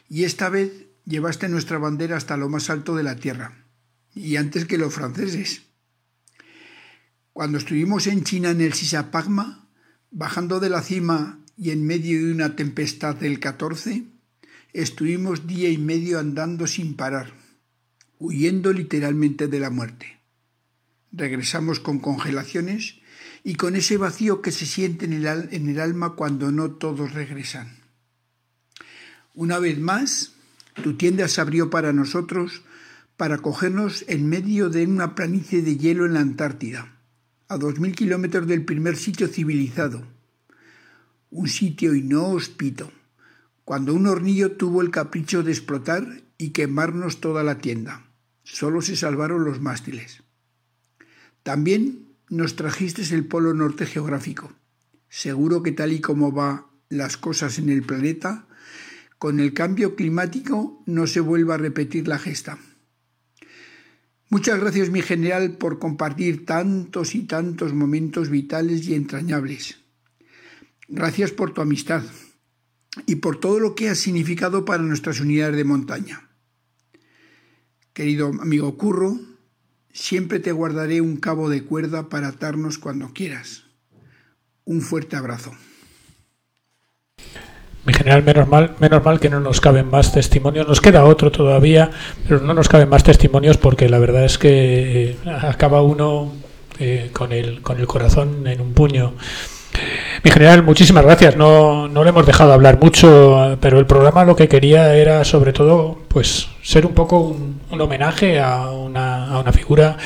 y 0.09 0.25
esta 0.25 0.49
vez 0.49 0.87
llevaste 1.05 1.51
nuestra 1.51 1.77
bandera 1.77 2.17
hasta 2.17 2.39
lo 2.39 2.49
más 2.49 2.71
alto 2.71 2.97
de 2.97 3.03
la 3.03 3.17
tierra, 3.17 3.67
y 4.15 4.37
antes 4.37 4.65
que 4.65 4.79
los 4.79 4.95
franceses. 4.95 5.63
Cuando 7.35 7.59
estuvimos 7.59 8.07
en 8.07 8.25
China 8.25 8.51
en 8.51 8.63
el 8.63 8.73
Sisapagma, 8.73 9.69
bajando 10.11 10.59
de 10.59 10.71
la 10.71 10.81
cima 10.81 11.41
y 11.55 11.71
en 11.71 11.87
medio 11.87 12.25
de 12.25 12.33
una 12.33 12.57
tempestad 12.57 13.15
del 13.15 13.41
14, 13.41 14.05
estuvimos 14.73 15.47
día 15.47 15.69
y 15.69 15.77
medio 15.77 16.19
andando 16.19 16.67
sin 16.67 16.97
parar, 16.97 17.31
huyendo 18.19 18.73
literalmente 18.73 19.49
de 19.49 19.61
la 19.61 19.69
muerte. 19.69 20.18
Regresamos 21.13 21.81
con 21.81 21.99
congelaciones 21.99 22.97
y 23.45 23.55
con 23.55 23.77
ese 23.77 23.97
vacío 23.97 24.43
que 24.43 24.53
se 24.53 24.67
siente 24.67 25.05
en 25.05 25.13
el, 25.13 25.27
en 25.27 25.69
el 25.69 25.81
alma 25.81 26.15
cuando 26.15 26.53
no 26.53 26.73
todos 26.73 27.13
regresan. 27.15 27.79
Una 29.35 29.59
vez 29.59 29.79
más, 29.79 30.33
tu 30.83 30.97
tienda 30.97 31.29
se 31.29 31.41
abrió 31.41 31.71
para 31.71 31.93
nosotros 31.93 32.63
para 33.17 33.39
cogernos 33.39 34.05
en 34.07 34.29
medio 34.29 34.71
de 34.71 34.87
una 34.87 35.15
planicie 35.15 35.63
de 35.63 35.77
hielo 35.77 36.07
en 36.07 36.15
la 36.15 36.21
Antártida, 36.21 36.97
a 37.49 37.59
dos 37.59 37.81
mil 37.81 37.95
kilómetros 37.95 38.47
del 38.47 38.65
primer 38.65 38.97
sitio 38.97 39.27
civilizado. 39.29 40.07
Un 41.31 41.49
sitio 41.49 41.95
inhóspito, 41.95 42.93
cuando 43.65 43.93
un 43.93 44.07
hornillo 44.07 44.53
tuvo 44.53 44.83
el 44.83 44.91
capricho 44.91 45.43
de 45.43 45.53
explotar 45.53 46.23
y 46.39 46.51
quemarnos 46.51 47.21
toda 47.21 47.43
la 47.43 47.59
tienda. 47.59 48.07
Solo 48.45 48.81
se 48.83 48.97
salvaron 48.97 49.45
los 49.45 49.61
mástiles. 49.61 50.23
También 51.49 52.15
nos 52.29 52.57
trajiste 52.57 53.03
el 53.15 53.25
Polo 53.25 53.55
Norte 53.55 53.87
geográfico. 53.87 54.53
Seguro 55.09 55.63
que 55.63 55.73
tal 55.73 55.95
y 55.95 56.01
como 56.03 56.31
va 56.31 56.71
las 56.91 57.17
cosas 57.17 57.59
en 57.59 57.71
el 57.71 57.85
planeta, 57.85 58.47
con 59.17 59.41
el 59.41 59.55
cambio 59.55 59.97
climático 59.97 60.83
no 60.85 61.07
se 61.07 61.21
vuelva 61.21 61.55
a 61.55 61.57
repetir 61.57 62.07
la 62.07 62.19
gesta. 62.19 62.59
Muchas 64.29 64.61
gracias, 64.61 64.91
mi 64.91 65.01
general, 65.01 65.57
por 65.57 65.79
compartir 65.79 66.45
tantos 66.45 67.15
y 67.15 67.23
tantos 67.23 67.73
momentos 67.73 68.29
vitales 68.29 68.87
y 68.87 68.93
entrañables. 68.93 69.79
Gracias 70.87 71.31
por 71.31 71.55
tu 71.55 71.63
amistad 71.63 72.03
y 73.07 73.15
por 73.15 73.41
todo 73.41 73.59
lo 73.59 73.75
que 73.75 73.89
has 73.89 73.99
significado 74.01 74.67
para 74.67 74.83
nuestras 74.83 75.19
unidades 75.19 75.57
de 75.57 75.65
montaña. 75.65 76.29
Querido 77.95 78.33
amigo 78.39 78.77
Curro, 78.77 79.38
siempre 79.93 80.39
te 80.39 80.53
guardaré 80.53 81.01
un 81.01 81.17
cabo 81.17 81.49
de 81.49 81.65
cuerda 81.65 82.09
para 82.09 82.29
atarnos 82.29 82.79
cuando 82.79 83.13
quieras. 83.13 83.65
Un 84.65 84.81
fuerte 84.81 85.17
abrazo. 85.17 85.53
Mi 87.85 87.95
general, 87.95 88.23
menos 88.23 88.47
mal, 88.49 88.77
menos 88.81 89.03
mal 89.03 89.19
que 89.19 89.31
no 89.31 89.41
nos 89.41 89.61
caben 89.61 89.91
más 89.91 90.13
testimonios. 90.13 90.69
Nos 90.69 90.81
queda 90.81 91.05
otro 91.05 91.33
todavía, 91.33 91.91
pero 92.29 92.41
no 92.41 92.53
nos 92.53 92.69
caben 92.69 92.89
más 92.89 93.03
testimonios 93.03 93.57
porque 93.57 93.89
la 93.89 93.99
verdad 93.99 94.25
es 94.25 94.37
que 94.37 95.11
eh, 95.11 95.17
acaba 95.25 95.81
uno 95.81 96.33
eh, 96.79 97.11
con, 97.13 97.33
el, 97.33 97.63
con 97.63 97.81
el 97.81 97.87
corazón 97.87 98.47
en 98.47 98.61
un 98.61 98.75
puño. 98.75 99.15
Mi 100.23 100.31
general, 100.31 100.63
muchísimas 100.63 101.05
gracias. 101.05 101.37
No, 101.37 101.89
no 101.89 102.03
le 102.03 102.11
hemos 102.11 102.27
dejado 102.27 102.53
hablar 102.53 102.79
mucho, 102.81 103.57
pero 103.61 103.79
el 103.79 103.87
programa 103.87 104.25
lo 104.25 104.37
que 104.37 104.49
quería 104.49 104.95
era 104.95 105.25
sobre 105.25 105.53
todo 105.53 105.99
pues 106.09 106.49
ser 106.63 106.87
un 106.87 106.95
poco 106.95 107.21
un, 107.71 107.81
homenaje 107.81 108.41
a 108.41 108.71
una, 108.71 109.29
a 109.29 109.39
una, 109.39 109.53
figura. 109.53 109.97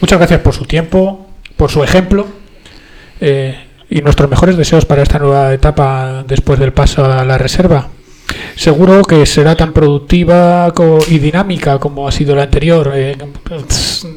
Muchas 0.00 0.18
gracias 0.18 0.40
por 0.40 0.54
su 0.54 0.64
tiempo, 0.64 1.26
por 1.56 1.70
su 1.70 1.84
ejemplo. 1.84 2.26
Eh, 3.20 3.56
y 3.88 4.00
nuestros 4.00 4.28
mejores 4.28 4.56
deseos 4.56 4.84
para 4.84 5.02
esta 5.02 5.18
nueva 5.18 5.52
etapa 5.52 6.24
después 6.26 6.58
del 6.58 6.72
paso 6.72 7.04
a 7.04 7.24
la 7.24 7.38
reserva. 7.38 7.88
Seguro 8.54 9.02
que 9.02 9.26
será 9.26 9.56
tan 9.56 9.72
productiva 9.72 10.72
y 11.08 11.18
dinámica 11.18 11.78
como 11.78 12.06
ha 12.06 12.12
sido 12.12 12.34
la 12.36 12.44
anterior. 12.44 12.92
Eh, 12.94 13.16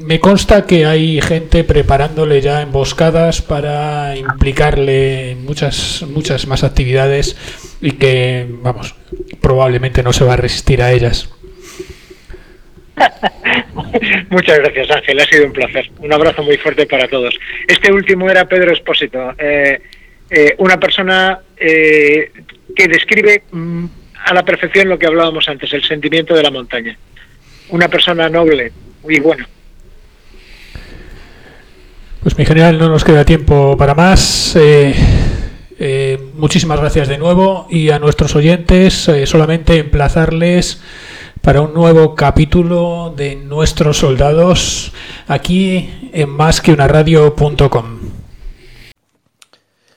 me 0.01 0.19
consta 0.19 0.65
que 0.65 0.85
hay 0.85 1.21
gente 1.21 1.63
preparándole 1.63 2.41
ya 2.41 2.61
emboscadas 2.61 3.41
para 3.41 4.15
implicarle 4.15 5.31
en 5.31 5.45
muchas, 5.45 6.05
muchas 6.09 6.47
más 6.47 6.63
actividades 6.63 7.35
y 7.81 7.91
que, 7.93 8.47
vamos, 8.61 8.95
probablemente 9.41 10.03
no 10.03 10.13
se 10.13 10.25
va 10.25 10.33
a 10.33 10.37
resistir 10.37 10.81
a 10.81 10.91
ellas. 10.91 11.29
Muchas 14.29 14.59
gracias, 14.59 14.91
Ángel. 14.91 15.19
Ha 15.19 15.25
sido 15.25 15.45
un 15.45 15.53
placer. 15.53 15.89
Un 15.99 16.13
abrazo 16.13 16.43
muy 16.43 16.57
fuerte 16.57 16.85
para 16.85 17.07
todos. 17.07 17.37
Este 17.67 17.91
último 17.91 18.29
era 18.29 18.45
Pedro 18.45 18.73
Espósito, 18.73 19.33
eh, 19.37 19.81
eh, 20.29 20.55
una 20.57 20.79
persona 20.79 21.39
eh, 21.57 22.31
que 22.75 22.87
describe 22.87 23.43
mm, 23.51 23.85
a 24.25 24.33
la 24.33 24.43
perfección 24.43 24.89
lo 24.89 24.97
que 24.97 25.05
hablábamos 25.05 25.47
antes, 25.47 25.71
el 25.73 25.83
sentimiento 25.83 26.33
de 26.33 26.41
la 26.41 26.49
montaña. 26.49 26.97
Una 27.69 27.87
persona 27.87 28.27
noble 28.27 28.71
y 29.07 29.19
bueno. 29.19 29.45
Pues 32.23 32.35
mi 32.37 32.43
general, 32.43 32.79
no 32.79 32.89
nos 32.89 33.03
queda 33.03 33.23
tiempo 33.23 33.77
para 33.77 33.93
más. 33.93 34.57
muchísimas 36.33 36.79
gracias 36.79 37.07
de 37.07 37.19
nuevo 37.19 37.67
y 37.69 37.91
a 37.91 37.99
nuestros 37.99 38.35
oyentes 38.35 39.11
solamente 39.25 39.77
emplazarles 39.77 40.81
para 41.41 41.61
un 41.61 41.75
nuevo 41.75 42.15
capítulo 42.15 43.13
de 43.15 43.35
Nuestros 43.35 43.97
Soldados 43.97 44.91
aquí 45.27 46.09
en 46.13 46.29
más 46.29 46.61
que 46.61 46.73
una 46.73 46.87
radio.com. 46.87 47.99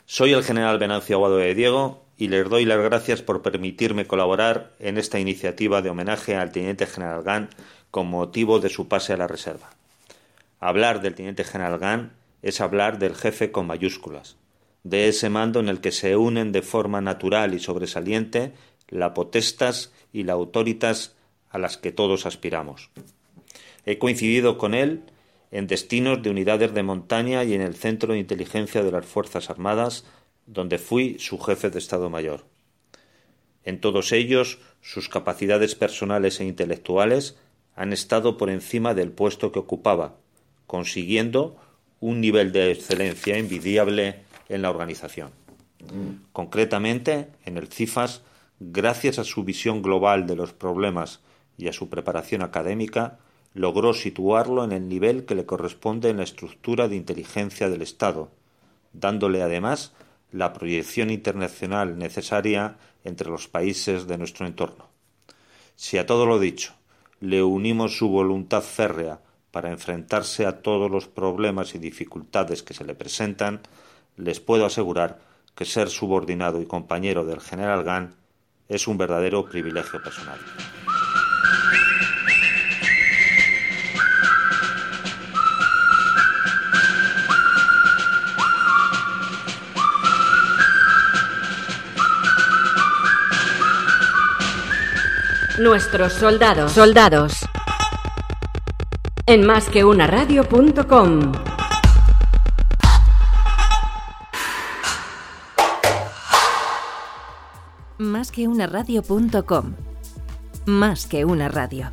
Soy 0.04 0.34
el 0.34 0.44
general 0.44 0.78
Venancio 0.78 1.16
Aguado 1.16 1.38
de 1.38 1.54
Diego 1.54 2.07
y 2.18 2.28
les 2.28 2.48
doy 2.48 2.64
las 2.64 2.78
gracias 2.78 3.22
por 3.22 3.42
permitirme 3.42 4.06
colaborar 4.06 4.72
en 4.80 4.98
esta 4.98 5.20
iniciativa 5.20 5.80
de 5.80 5.90
homenaje 5.90 6.34
al 6.34 6.50
teniente 6.50 6.84
general 6.84 7.22
Gan 7.22 7.48
con 7.92 8.08
motivo 8.08 8.58
de 8.58 8.68
su 8.68 8.88
pase 8.88 9.12
a 9.12 9.16
la 9.16 9.28
reserva. 9.28 9.70
Hablar 10.58 11.00
del 11.00 11.14
teniente 11.14 11.44
general 11.44 11.78
Gan 11.78 12.12
es 12.42 12.60
hablar 12.60 12.98
del 12.98 13.14
jefe 13.14 13.52
con 13.52 13.68
mayúsculas, 13.68 14.36
de 14.82 15.08
ese 15.08 15.30
mando 15.30 15.60
en 15.60 15.68
el 15.68 15.80
que 15.80 15.92
se 15.92 16.16
unen 16.16 16.50
de 16.50 16.62
forma 16.62 17.00
natural 17.00 17.54
y 17.54 17.60
sobresaliente 17.60 18.52
la 18.88 19.14
potestas 19.14 19.92
y 20.12 20.24
la 20.24 20.32
autoritas 20.32 21.14
a 21.50 21.58
las 21.58 21.76
que 21.76 21.92
todos 21.92 22.26
aspiramos. 22.26 22.90
He 23.86 23.98
coincidido 23.98 24.58
con 24.58 24.74
él 24.74 25.02
en 25.50 25.66
destinos 25.66 26.22
de 26.22 26.30
unidades 26.30 26.74
de 26.74 26.82
montaña 26.82 27.44
y 27.44 27.54
en 27.54 27.62
el 27.62 27.74
Centro 27.76 28.12
de 28.12 28.18
Inteligencia 28.18 28.82
de 28.82 28.90
las 28.90 29.06
Fuerzas 29.06 29.50
Armadas, 29.50 30.04
donde 30.48 30.78
fui 30.78 31.18
su 31.18 31.38
jefe 31.38 31.70
de 31.70 31.78
Estado 31.78 32.08
Mayor. 32.10 32.44
En 33.64 33.80
todos 33.80 34.12
ellos, 34.12 34.58
sus 34.80 35.08
capacidades 35.08 35.74
personales 35.74 36.40
e 36.40 36.44
intelectuales 36.44 37.36
han 37.76 37.92
estado 37.92 38.38
por 38.38 38.48
encima 38.48 38.94
del 38.94 39.12
puesto 39.12 39.52
que 39.52 39.58
ocupaba, 39.58 40.16
consiguiendo 40.66 41.56
un 42.00 42.20
nivel 42.20 42.50
de 42.50 42.72
excelencia 42.72 43.36
envidiable 43.36 44.22
en 44.48 44.62
la 44.62 44.70
organización. 44.70 45.30
Concretamente, 46.32 47.28
en 47.44 47.58
el 47.58 47.68
CIFAS, 47.68 48.22
gracias 48.58 49.18
a 49.18 49.24
su 49.24 49.44
visión 49.44 49.82
global 49.82 50.26
de 50.26 50.34
los 50.34 50.52
problemas 50.54 51.20
y 51.58 51.68
a 51.68 51.72
su 51.72 51.90
preparación 51.90 52.42
académica, 52.42 53.18
logró 53.52 53.92
situarlo 53.92 54.64
en 54.64 54.72
el 54.72 54.88
nivel 54.88 55.26
que 55.26 55.34
le 55.34 55.44
corresponde 55.44 56.08
en 56.08 56.16
la 56.16 56.22
estructura 56.24 56.88
de 56.88 56.96
inteligencia 56.96 57.68
del 57.68 57.82
Estado, 57.82 58.30
dándole 58.92 59.42
además 59.42 59.92
la 60.32 60.52
proyección 60.52 61.10
internacional 61.10 61.98
necesaria 61.98 62.76
entre 63.04 63.30
los 63.30 63.48
países 63.48 64.06
de 64.06 64.18
nuestro 64.18 64.46
entorno. 64.46 64.88
Si 65.76 65.98
a 65.98 66.06
todo 66.06 66.26
lo 66.26 66.38
dicho 66.38 66.74
le 67.20 67.42
unimos 67.42 67.96
su 67.96 68.08
voluntad 68.08 68.62
férrea 68.62 69.20
para 69.50 69.70
enfrentarse 69.70 70.46
a 70.46 70.62
todos 70.62 70.90
los 70.90 71.08
problemas 71.08 71.74
y 71.74 71.78
dificultades 71.78 72.62
que 72.62 72.74
se 72.74 72.84
le 72.84 72.94
presentan, 72.94 73.60
les 74.16 74.40
puedo 74.40 74.66
asegurar 74.66 75.20
que 75.54 75.64
ser 75.64 75.88
subordinado 75.88 76.60
y 76.60 76.66
compañero 76.66 77.24
del 77.24 77.40
general 77.40 77.82
Gant 77.82 78.14
es 78.68 78.86
un 78.86 78.98
verdadero 78.98 79.44
privilegio 79.48 80.02
personal. 80.02 80.38
Nuestros 95.58 96.12
soldados. 96.12 96.70
Soldados. 96.70 97.40
En 99.26 99.44
más 99.44 99.68
que 99.68 99.84
una 99.84 100.06
radio.com. 100.06 101.32
Más 107.98 108.30
que 108.30 108.46
una 108.46 108.68
radio.com. 108.68 109.74
Más 110.66 111.06
que 111.06 111.24
una 111.24 111.48
radio. 111.48 111.92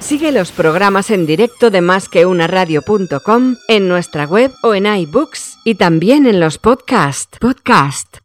Sigue 0.00 0.32
los 0.32 0.50
programas 0.50 1.10
en 1.10 1.26
directo 1.26 1.70
de 1.70 1.80
más 1.80 2.08
que 2.08 2.26
una 2.26 2.48
radio.com 2.48 3.56
en 3.68 3.88
nuestra 3.88 4.24
web 4.24 4.52
o 4.64 4.74
en 4.74 4.86
iBooks 4.86 5.58
y 5.64 5.76
también 5.76 6.26
en 6.26 6.40
los 6.40 6.58
podcasts. 6.58 7.38
Podcast. 7.38 8.23